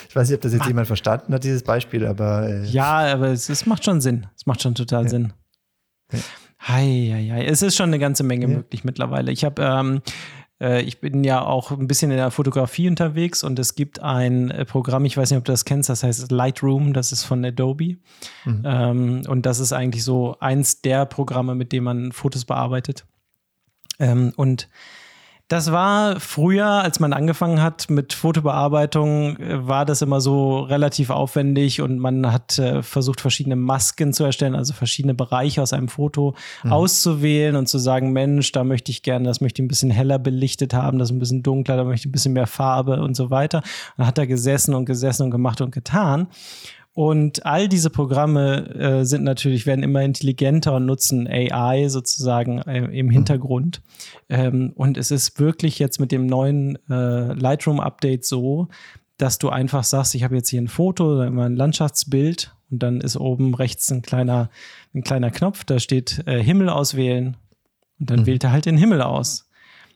ich 0.08 0.14
weiß 0.14 0.28
nicht, 0.28 0.36
ob 0.36 0.42
das 0.42 0.52
jetzt 0.52 0.66
jemand 0.66 0.86
verstanden 0.86 1.32
hat, 1.32 1.42
dieses 1.42 1.62
Beispiel, 1.62 2.06
aber. 2.06 2.48
Äh 2.48 2.64
ja, 2.64 3.14
aber 3.14 3.28
es, 3.28 3.48
es, 3.48 3.64
macht 3.64 3.82
schon 3.82 4.02
Sinn. 4.02 4.26
Es 4.36 4.44
macht 4.44 4.60
schon 4.60 4.74
total 4.74 5.04
ja. 5.04 5.08
Sinn. 5.08 5.32
Ja. 6.12 6.18
Hei, 6.68 7.10
hei, 7.12 7.30
hei. 7.32 7.46
Es 7.46 7.62
ist 7.62 7.76
schon 7.76 7.88
eine 7.88 7.98
ganze 7.98 8.24
Menge 8.24 8.46
ja. 8.46 8.56
möglich 8.56 8.84
mittlerweile. 8.84 9.32
Ich 9.32 9.44
habe 9.44 9.62
ähm, 9.62 9.96
äh, 9.96 10.02
ich 10.80 11.00
bin 11.00 11.24
ja 11.24 11.44
auch 11.44 11.70
ein 11.72 11.88
bisschen 11.88 12.10
in 12.10 12.16
der 12.18 12.30
Fotografie 12.30 12.88
unterwegs 12.88 13.42
und 13.42 13.58
es 13.58 13.74
gibt 13.74 14.00
ein 14.00 14.50
äh, 14.50 14.64
Programm, 14.64 15.04
ich 15.04 15.16
weiß 15.16 15.30
nicht, 15.30 15.38
ob 15.38 15.44
du 15.44 15.52
das 15.52 15.64
kennst, 15.64 15.88
das 15.88 16.02
heißt 16.02 16.30
Lightroom, 16.30 16.92
das 16.92 17.10
ist 17.10 17.24
von 17.24 17.44
Adobe. 17.44 17.96
Mhm. 18.44 18.62
Ähm, 18.64 19.22
und 19.26 19.44
das 19.44 19.58
ist 19.58 19.72
eigentlich 19.72 20.04
so 20.04 20.36
eins 20.40 20.80
der 20.80 21.06
Programme, 21.06 21.54
mit 21.54 21.72
dem 21.72 21.84
man 21.84 22.12
Fotos 22.12 22.44
bearbeitet. 22.44 23.04
Ähm, 23.98 24.32
und 24.36 24.68
das 25.52 25.70
war 25.70 26.18
früher, 26.18 26.66
als 26.66 26.98
man 26.98 27.12
angefangen 27.12 27.60
hat 27.60 27.90
mit 27.90 28.14
Fotobearbeitung, 28.14 29.36
äh, 29.36 29.68
war 29.68 29.84
das 29.84 30.00
immer 30.00 30.22
so 30.22 30.60
relativ 30.60 31.10
aufwendig 31.10 31.82
und 31.82 31.98
man 31.98 32.32
hat 32.32 32.58
äh, 32.58 32.82
versucht, 32.82 33.20
verschiedene 33.20 33.56
Masken 33.56 34.14
zu 34.14 34.24
erstellen, 34.24 34.54
also 34.54 34.72
verschiedene 34.72 35.12
Bereiche 35.12 35.60
aus 35.60 35.74
einem 35.74 35.88
Foto 35.88 36.34
mhm. 36.64 36.72
auszuwählen 36.72 37.56
und 37.56 37.68
zu 37.68 37.76
sagen, 37.76 38.12
Mensch, 38.12 38.52
da 38.52 38.64
möchte 38.64 38.90
ich 38.90 39.02
gerne, 39.02 39.26
das 39.26 39.42
möchte 39.42 39.60
ich 39.60 39.66
ein 39.66 39.68
bisschen 39.68 39.90
heller 39.90 40.18
belichtet 40.18 40.72
haben, 40.72 40.98
das 40.98 41.10
ein 41.10 41.18
bisschen 41.18 41.42
dunkler, 41.42 41.76
da 41.76 41.84
möchte 41.84 42.06
ich 42.06 42.08
ein 42.08 42.12
bisschen 42.12 42.32
mehr 42.32 42.46
Farbe 42.46 43.02
und 43.02 43.14
so 43.14 43.28
weiter. 43.28 43.58
Und 43.58 43.98
dann 43.98 44.06
hat 44.06 44.16
er 44.16 44.26
gesessen 44.26 44.74
und 44.74 44.86
gesessen 44.86 45.24
und 45.24 45.30
gemacht 45.30 45.60
und 45.60 45.70
getan. 45.70 46.28
Und 46.94 47.46
all 47.46 47.68
diese 47.68 47.88
Programme 47.88 48.68
äh, 48.74 49.04
sind 49.04 49.24
natürlich, 49.24 49.64
werden 49.64 49.82
immer 49.82 50.02
intelligenter 50.02 50.74
und 50.74 50.84
nutzen 50.84 51.26
AI 51.26 51.88
sozusagen 51.88 52.58
äh, 52.62 52.84
im 52.98 53.06
mhm. 53.06 53.10
Hintergrund. 53.10 53.80
Ähm, 54.28 54.72
und 54.74 54.98
es 54.98 55.10
ist 55.10 55.40
wirklich 55.40 55.78
jetzt 55.78 56.00
mit 56.00 56.12
dem 56.12 56.26
neuen 56.26 56.76
äh, 56.90 57.32
Lightroom-Update 57.32 58.26
so, 58.26 58.68
dass 59.16 59.38
du 59.38 59.48
einfach 59.48 59.84
sagst, 59.84 60.14
ich 60.14 60.24
habe 60.24 60.36
jetzt 60.36 60.50
hier 60.50 60.60
ein 60.60 60.68
Foto 60.68 61.14
oder 61.14 61.26
immer 61.26 61.44
ein 61.44 61.56
Landschaftsbild 61.56 62.54
und 62.70 62.82
dann 62.82 63.00
ist 63.00 63.16
oben 63.16 63.54
rechts 63.54 63.90
ein 63.90 64.02
kleiner, 64.02 64.50
ein 64.94 65.02
kleiner 65.02 65.30
Knopf, 65.30 65.64
da 65.64 65.78
steht 65.78 66.26
äh, 66.26 66.42
Himmel 66.42 66.68
auswählen 66.68 67.36
und 68.00 68.10
dann 68.10 68.20
mhm. 68.20 68.26
wählt 68.26 68.44
er 68.44 68.52
halt 68.52 68.66
den 68.66 68.76
Himmel 68.76 69.00
aus. 69.00 69.48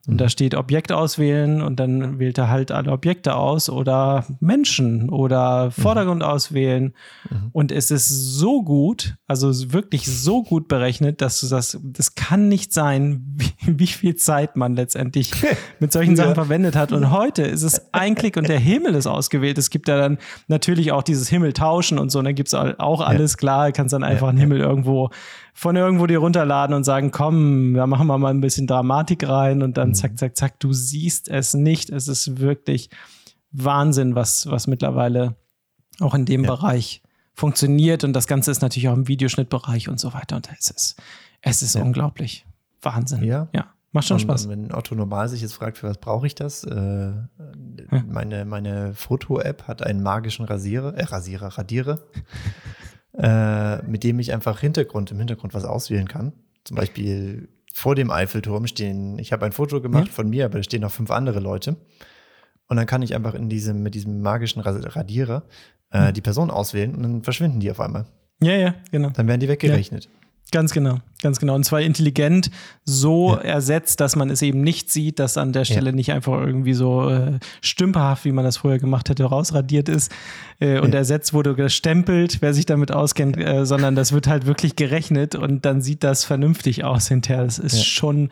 Und 0.08 0.20
da 0.20 0.28
steht 0.28 0.54
Objekt 0.54 0.92
auswählen 0.92 1.60
und 1.60 1.80
dann 1.80 2.20
wählt 2.20 2.38
er 2.38 2.48
halt 2.48 2.70
alle 2.70 2.92
Objekte 2.92 3.34
aus 3.34 3.68
oder 3.68 4.24
Menschen 4.38 5.10
oder 5.10 5.72
Vordergrund 5.72 6.22
mhm. 6.22 6.28
auswählen. 6.28 6.94
Mhm. 7.28 7.50
Und 7.52 7.72
es 7.72 7.90
ist 7.90 8.08
so 8.08 8.62
gut, 8.62 9.16
also 9.26 9.72
wirklich 9.72 10.06
so 10.06 10.44
gut 10.44 10.68
berechnet, 10.68 11.20
dass 11.20 11.40
du 11.40 11.48
das, 11.48 11.78
das 11.82 12.14
kann 12.14 12.48
nicht 12.48 12.72
sein, 12.72 13.36
wie, 13.66 13.78
wie 13.78 13.86
viel 13.88 14.14
Zeit 14.14 14.54
man 14.56 14.76
letztendlich 14.76 15.32
mit 15.80 15.92
solchen 15.92 16.14
Sachen 16.14 16.30
ja. 16.30 16.34
verwendet 16.34 16.76
hat. 16.76 16.92
Und 16.92 17.10
heute 17.10 17.42
ist 17.42 17.62
es 17.62 17.92
ein 17.92 18.14
Klick 18.14 18.36
und 18.36 18.48
der 18.48 18.60
Himmel 18.60 18.94
ist 18.94 19.08
ausgewählt. 19.08 19.58
Es 19.58 19.70
gibt 19.70 19.88
ja 19.88 19.98
dann 19.98 20.18
natürlich 20.46 20.92
auch 20.92 21.02
dieses 21.02 21.28
Himmel 21.28 21.52
tauschen 21.52 21.98
und 21.98 22.10
so. 22.10 22.20
Und 22.20 22.26
dann 22.26 22.36
gibt 22.36 22.48
es 22.48 22.54
auch 22.54 23.00
alles 23.00 23.32
ja. 23.32 23.36
klar, 23.38 23.72
kannst 23.72 23.92
dann 23.92 24.04
einfach 24.04 24.26
ja, 24.26 24.30
einen 24.30 24.38
Himmel 24.38 24.60
irgendwo 24.60 25.10
von 25.58 25.74
irgendwo 25.74 26.06
dir 26.06 26.18
runterladen 26.18 26.76
und 26.76 26.84
sagen, 26.84 27.10
komm, 27.10 27.72
da 27.72 27.86
machen 27.86 28.06
wir 28.08 28.18
mal 28.18 28.28
ein 28.28 28.42
bisschen 28.42 28.66
Dramatik 28.66 29.26
rein 29.26 29.62
und 29.62 29.78
dann 29.78 29.88
mhm. 29.88 29.94
Zack, 29.96 30.18
zack, 30.18 30.36
zack, 30.36 30.60
du 30.60 30.72
siehst 30.72 31.28
es 31.28 31.54
nicht. 31.54 31.90
Es 31.90 32.08
ist 32.08 32.38
wirklich 32.38 32.90
Wahnsinn, 33.52 34.14
was, 34.14 34.46
was 34.50 34.66
mittlerweile 34.66 35.36
auch 36.00 36.14
in 36.14 36.24
dem 36.24 36.44
ja. 36.44 36.50
Bereich 36.50 37.02
funktioniert. 37.34 38.04
Und 38.04 38.12
das 38.12 38.26
Ganze 38.26 38.50
ist 38.50 38.62
natürlich 38.62 38.88
auch 38.88 38.94
im 38.94 39.08
Videoschnittbereich 39.08 39.88
und 39.88 40.00
so 40.00 40.14
weiter. 40.14 40.36
Und 40.36 40.48
es 40.58 40.70
ist, 40.70 40.96
es 41.40 41.62
ist 41.62 41.74
ja. 41.74 41.82
unglaublich. 41.82 42.46
Wahnsinn. 42.82 43.24
Ja. 43.24 43.48
ja. 43.52 43.66
Macht 43.92 44.08
schon 44.08 44.18
Spaß. 44.18 44.46
Und 44.46 44.50
wenn 44.50 44.74
Otto 44.74 44.94
normal 44.94 45.28
sich 45.28 45.40
jetzt 45.40 45.54
fragt, 45.54 45.78
für 45.78 45.88
was 45.88 45.98
brauche 45.98 46.26
ich 46.26 46.34
das? 46.34 46.64
Äh, 46.64 46.74
ja. 46.76 47.24
Meine, 48.06 48.44
meine 48.44 48.94
Foto-App 48.94 49.66
hat 49.66 49.82
einen 49.82 50.02
magischen 50.02 50.44
Rasierer, 50.44 50.94
äh, 50.94 51.04
Rasierer, 51.04 51.56
Radierer 51.56 52.00
äh, 53.14 53.82
mit 53.82 54.04
dem 54.04 54.18
ich 54.18 54.34
einfach 54.34 54.60
Hintergrund, 54.60 55.10
im 55.12 55.18
Hintergrund 55.18 55.54
was 55.54 55.64
auswählen 55.64 56.08
kann. 56.08 56.32
Zum 56.64 56.76
Beispiel 56.76 57.48
vor 57.76 57.94
dem 57.94 58.10
Eiffelturm 58.10 58.66
stehen, 58.66 59.18
ich 59.18 59.34
habe 59.34 59.44
ein 59.44 59.52
Foto 59.52 59.82
gemacht 59.82 60.06
ja. 60.06 60.12
von 60.14 60.30
mir, 60.30 60.46
aber 60.46 60.56
da 60.56 60.62
stehen 60.62 60.80
noch 60.80 60.90
fünf 60.90 61.10
andere 61.10 61.40
Leute. 61.40 61.76
Und 62.68 62.78
dann 62.78 62.86
kann 62.86 63.02
ich 63.02 63.14
einfach 63.14 63.34
in 63.34 63.50
diesem, 63.50 63.82
mit 63.82 63.94
diesem 63.94 64.22
magischen 64.22 64.62
Radierer 64.62 65.42
äh, 65.92 66.08
mhm. 66.08 66.14
die 66.14 66.22
Person 66.22 66.50
auswählen 66.50 66.94
und 66.94 67.02
dann 67.02 67.22
verschwinden 67.22 67.60
die 67.60 67.70
auf 67.70 67.78
einmal. 67.78 68.06
Ja, 68.40 68.56
ja, 68.56 68.74
genau. 68.90 69.10
Dann 69.10 69.28
werden 69.28 69.40
die 69.40 69.48
weggerechnet. 69.48 70.04
Ja. 70.04 70.10
Ganz 70.52 70.72
genau, 70.72 70.98
ganz 71.22 71.40
genau. 71.40 71.56
Und 71.56 71.64
zwar 71.64 71.80
intelligent 71.80 72.52
so 72.84 73.34
ja. 73.34 73.40
ersetzt, 73.40 74.00
dass 74.00 74.14
man 74.14 74.30
es 74.30 74.42
eben 74.42 74.60
nicht 74.60 74.90
sieht, 74.90 75.18
dass 75.18 75.36
an 75.36 75.52
der 75.52 75.64
Stelle 75.64 75.90
ja. 75.90 75.96
nicht 75.96 76.12
einfach 76.12 76.40
irgendwie 76.40 76.72
so 76.72 77.10
äh, 77.10 77.40
stümperhaft, 77.62 78.24
wie 78.24 78.30
man 78.30 78.44
das 78.44 78.58
früher 78.58 78.78
gemacht 78.78 79.08
hätte, 79.08 79.24
rausradiert 79.24 79.88
ist 79.88 80.12
äh, 80.60 80.78
und 80.78 80.92
ja. 80.92 81.00
ersetzt 81.00 81.34
wurde 81.34 81.56
gestempelt, 81.56 82.42
wer 82.42 82.54
sich 82.54 82.64
damit 82.64 82.92
auskennt, 82.92 83.36
äh, 83.36 83.66
sondern 83.66 83.96
das 83.96 84.12
wird 84.12 84.28
halt 84.28 84.46
wirklich 84.46 84.76
gerechnet 84.76 85.34
und 85.34 85.64
dann 85.64 85.82
sieht 85.82 86.04
das 86.04 86.24
vernünftig 86.24 86.84
aus 86.84 87.08
hinterher. 87.08 87.44
Das 87.44 87.58
ist 87.58 87.84
schon, 87.84 88.30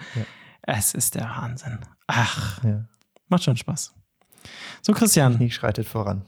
es 0.62 0.94
ist 0.94 1.16
der 1.16 1.24
Wahnsinn. 1.24 1.80
Ach, 2.06 2.60
macht 3.28 3.42
schon 3.42 3.56
Spaß. 3.56 3.92
So, 4.82 4.92
Christian. 4.92 5.32
Technik 5.32 5.52
schreitet 5.52 5.88
voran. 5.88 6.22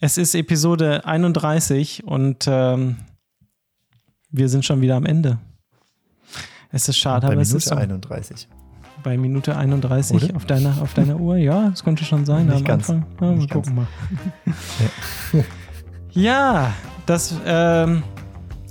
Es 0.00 0.16
ist 0.16 0.34
Episode 0.34 1.04
31 1.04 2.04
und 2.04 2.46
ähm, 2.46 2.96
wir 4.30 4.48
sind 4.48 4.64
schon 4.64 4.80
wieder 4.80 4.96
am 4.96 5.06
Ende. 5.06 5.38
Es 6.70 6.88
ist 6.88 6.98
schade, 6.98 7.26
aber 7.26 7.36
Minute 7.36 7.56
es 7.56 7.64
ist 7.64 7.68
so. 7.68 7.74
31. 7.74 8.48
Bei 9.02 9.16
Minute 9.16 9.56
31 9.56 10.34
auf 10.34 10.44
deiner, 10.44 10.82
auf 10.82 10.92
deiner 10.92 11.18
Uhr, 11.18 11.36
ja, 11.36 11.68
es 11.68 11.84
könnte 11.84 12.04
schon 12.04 12.26
sein 12.26 12.46
Nicht 12.46 12.56
am 12.56 12.64
ganz. 12.64 12.90
Anfang. 12.90 13.06
Ja, 13.20 13.38
wir 13.38 13.48
gucken 13.48 13.74
mal. 13.76 13.86
ja, 16.10 16.72
das 17.06 17.34
ähm, 17.46 18.02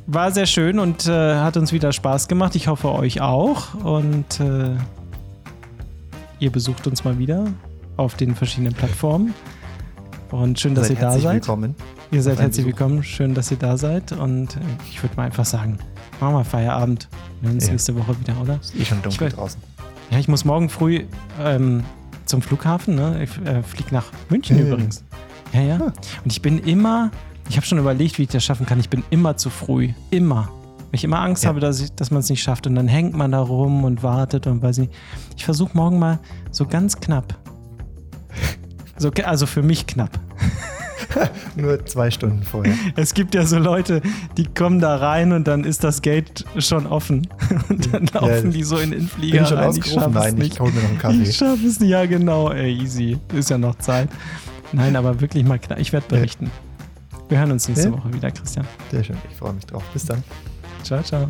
war 0.06 0.32
sehr 0.32 0.46
schön 0.46 0.80
und 0.80 1.08
äh, 1.08 1.36
hat 1.36 1.58
uns 1.58 1.72
wieder 1.72 1.92
Spaß 1.92 2.28
gemacht. 2.28 2.56
Ich 2.56 2.68
hoffe 2.68 2.92
euch 2.92 3.22
auch. 3.22 3.74
Und 3.84 4.40
äh, 4.40 4.76
ihr 6.40 6.52
besucht 6.52 6.88
uns 6.88 7.04
mal 7.04 7.18
wieder 7.18 7.48
auf 7.96 8.16
den 8.16 8.36
verschiedenen 8.36 8.74
Plattformen. 8.74 9.34
Und 10.30 10.60
schön, 10.60 10.76
dass 10.76 10.90
seid 10.90 10.98
ihr 10.98 11.02
da 11.02 11.12
seid. 11.14 11.34
Willkommen. 11.36 11.76
Ihr 12.10 12.22
seid 12.22 12.40
herzlich 12.40 12.66
willkommen. 12.66 13.04
Schön, 13.04 13.34
dass 13.34 13.52
ihr 13.52 13.58
da 13.58 13.78
seid. 13.78 14.14
Und 14.14 14.56
äh, 14.56 14.60
ich 14.90 15.04
würde 15.04 15.16
mal 15.18 15.24
einfach 15.24 15.46
sagen, 15.46 15.78
machen 16.22 16.36
wir 16.36 16.46
Feierabend. 16.46 17.10
Wir 17.42 17.50
sehen 17.50 17.56
uns 17.56 17.66
ja. 17.66 17.72
nächste 17.72 17.96
Woche 17.98 18.20
wieder, 18.20 18.40
oder? 18.42 18.60
Ist 18.62 18.76
eh 18.76 18.86
schon 18.86 19.02
dunkel 19.02 19.28
ich, 19.28 19.34
draußen. 19.34 19.62
Ja, 20.10 20.18
ich 20.18 20.30
muss 20.30 20.46
morgen 20.46 20.70
früh 20.70 21.04
ähm, 21.42 21.84
zum 22.26 22.42
Flughafen. 22.42 22.96
Ne? 22.96 23.24
Ich 23.24 23.46
äh, 23.46 23.62
fliege 23.62 23.94
nach 23.94 24.06
München 24.30 24.58
mhm. 24.58 24.68
übrigens. 24.68 25.04
Ja, 25.52 25.62
ja. 25.62 25.76
Und 25.76 25.94
ich 26.26 26.42
bin 26.42 26.60
immer, 26.60 27.12
ich 27.50 27.58
habe 27.58 27.66
schon 27.66 27.78
überlegt, 27.78 28.18
wie 28.20 28.24
ich 28.24 28.30
das 28.30 28.44
schaffen 28.44 28.66
kann. 28.66 28.80
Ich 28.80 28.90
bin 28.90 29.04
immer 29.10 29.36
zu 29.36 29.50
früh. 29.50 29.90
Immer. 30.10 30.50
Weil 30.78 30.94
ich 30.94 31.04
immer 31.04 31.20
Angst 31.20 31.44
ja. 31.44 31.50
habe, 31.50 31.60
dass, 31.60 31.94
dass 31.96 32.10
man 32.10 32.22
es 32.22 32.30
nicht 32.30 32.42
schafft. 32.42 32.68
Und 32.68 32.76
dann 32.76 32.88
hängt 32.88 33.16
man 33.16 33.34
da 33.34 33.42
rum 33.42 33.84
und 33.84 34.02
wartet 34.02 34.48
und 34.48 34.62
weiß 34.62 34.78
nicht. 34.78 34.94
Ich 35.36 35.44
versuche 35.44 35.76
morgen 35.76 36.00
mal 36.00 36.20
so 36.52 36.66
ganz 36.66 37.02
knapp 37.02 37.36
so, 38.98 39.12
also 39.24 39.46
für 39.46 39.64
mich 39.64 39.88
knapp. 39.88 40.20
Nur 41.56 41.86
zwei 41.86 42.12
Stunden 42.12 42.44
vorher. 42.44 42.74
Es 42.96 43.14
gibt 43.14 43.36
ja 43.36 43.46
so 43.46 43.58
Leute, 43.58 44.02
die 44.38 44.46
kommen 44.46 44.80
da 44.80 44.96
rein 44.96 45.32
und 45.32 45.48
dann 45.48 45.64
ist 45.64 45.84
das 45.84 46.02
Gate 46.02 46.46
schon 46.58 46.88
offen. 46.88 47.28
Und 47.70 47.94
dann 47.94 48.08
laufen 48.14 48.46
ja, 48.46 48.52
die 48.52 48.64
so 48.64 48.78
in 48.78 48.92
den 48.92 49.08
Flieger 49.08 49.38
bin 49.38 49.44
ich 49.44 49.86
schon 49.86 50.00
rein. 50.00 50.14
Ich 50.14 50.14
Nein, 50.14 50.36
nicht. 50.36 50.54
ich 50.54 50.60
hol 50.60 50.72
mir 50.72 50.82
noch 50.82 50.90
einen 50.90 50.98
Kaffee. 50.98 51.24
Ich 51.24 51.36
schaffe 51.36 51.66
es 51.66 51.80
nicht. 51.80 51.90
Ja, 51.90 52.06
genau. 52.06 52.52
Ey, 52.52 52.74
easy. 52.82 53.18
Ist 53.34 53.50
ja 53.50 53.58
noch 53.58 53.76
Zeit. 53.76 54.10
Nein, 54.72 54.96
aber 54.96 55.20
wirklich 55.22 55.44
mal 55.44 55.60
klar. 55.60 55.80
Ich 55.80 55.94
werde 55.94 56.08
berichten. 56.08 56.52
Wir 57.30 57.40
hören 57.40 57.52
uns 57.52 57.68
nächste 57.68 57.90
ja. 57.90 57.94
Woche 57.94 58.14
wieder, 58.14 58.32
Christian. 58.32 58.66
Sehr 58.92 59.04
schön. 59.04 59.18
Ich 59.30 59.38
freue 59.38 59.54
mich 59.54 59.66
drauf. 59.66 59.84
Bis 59.94 60.06
dann. 60.06 60.24
Ciao, 60.84 61.02
ciao. 61.02 61.28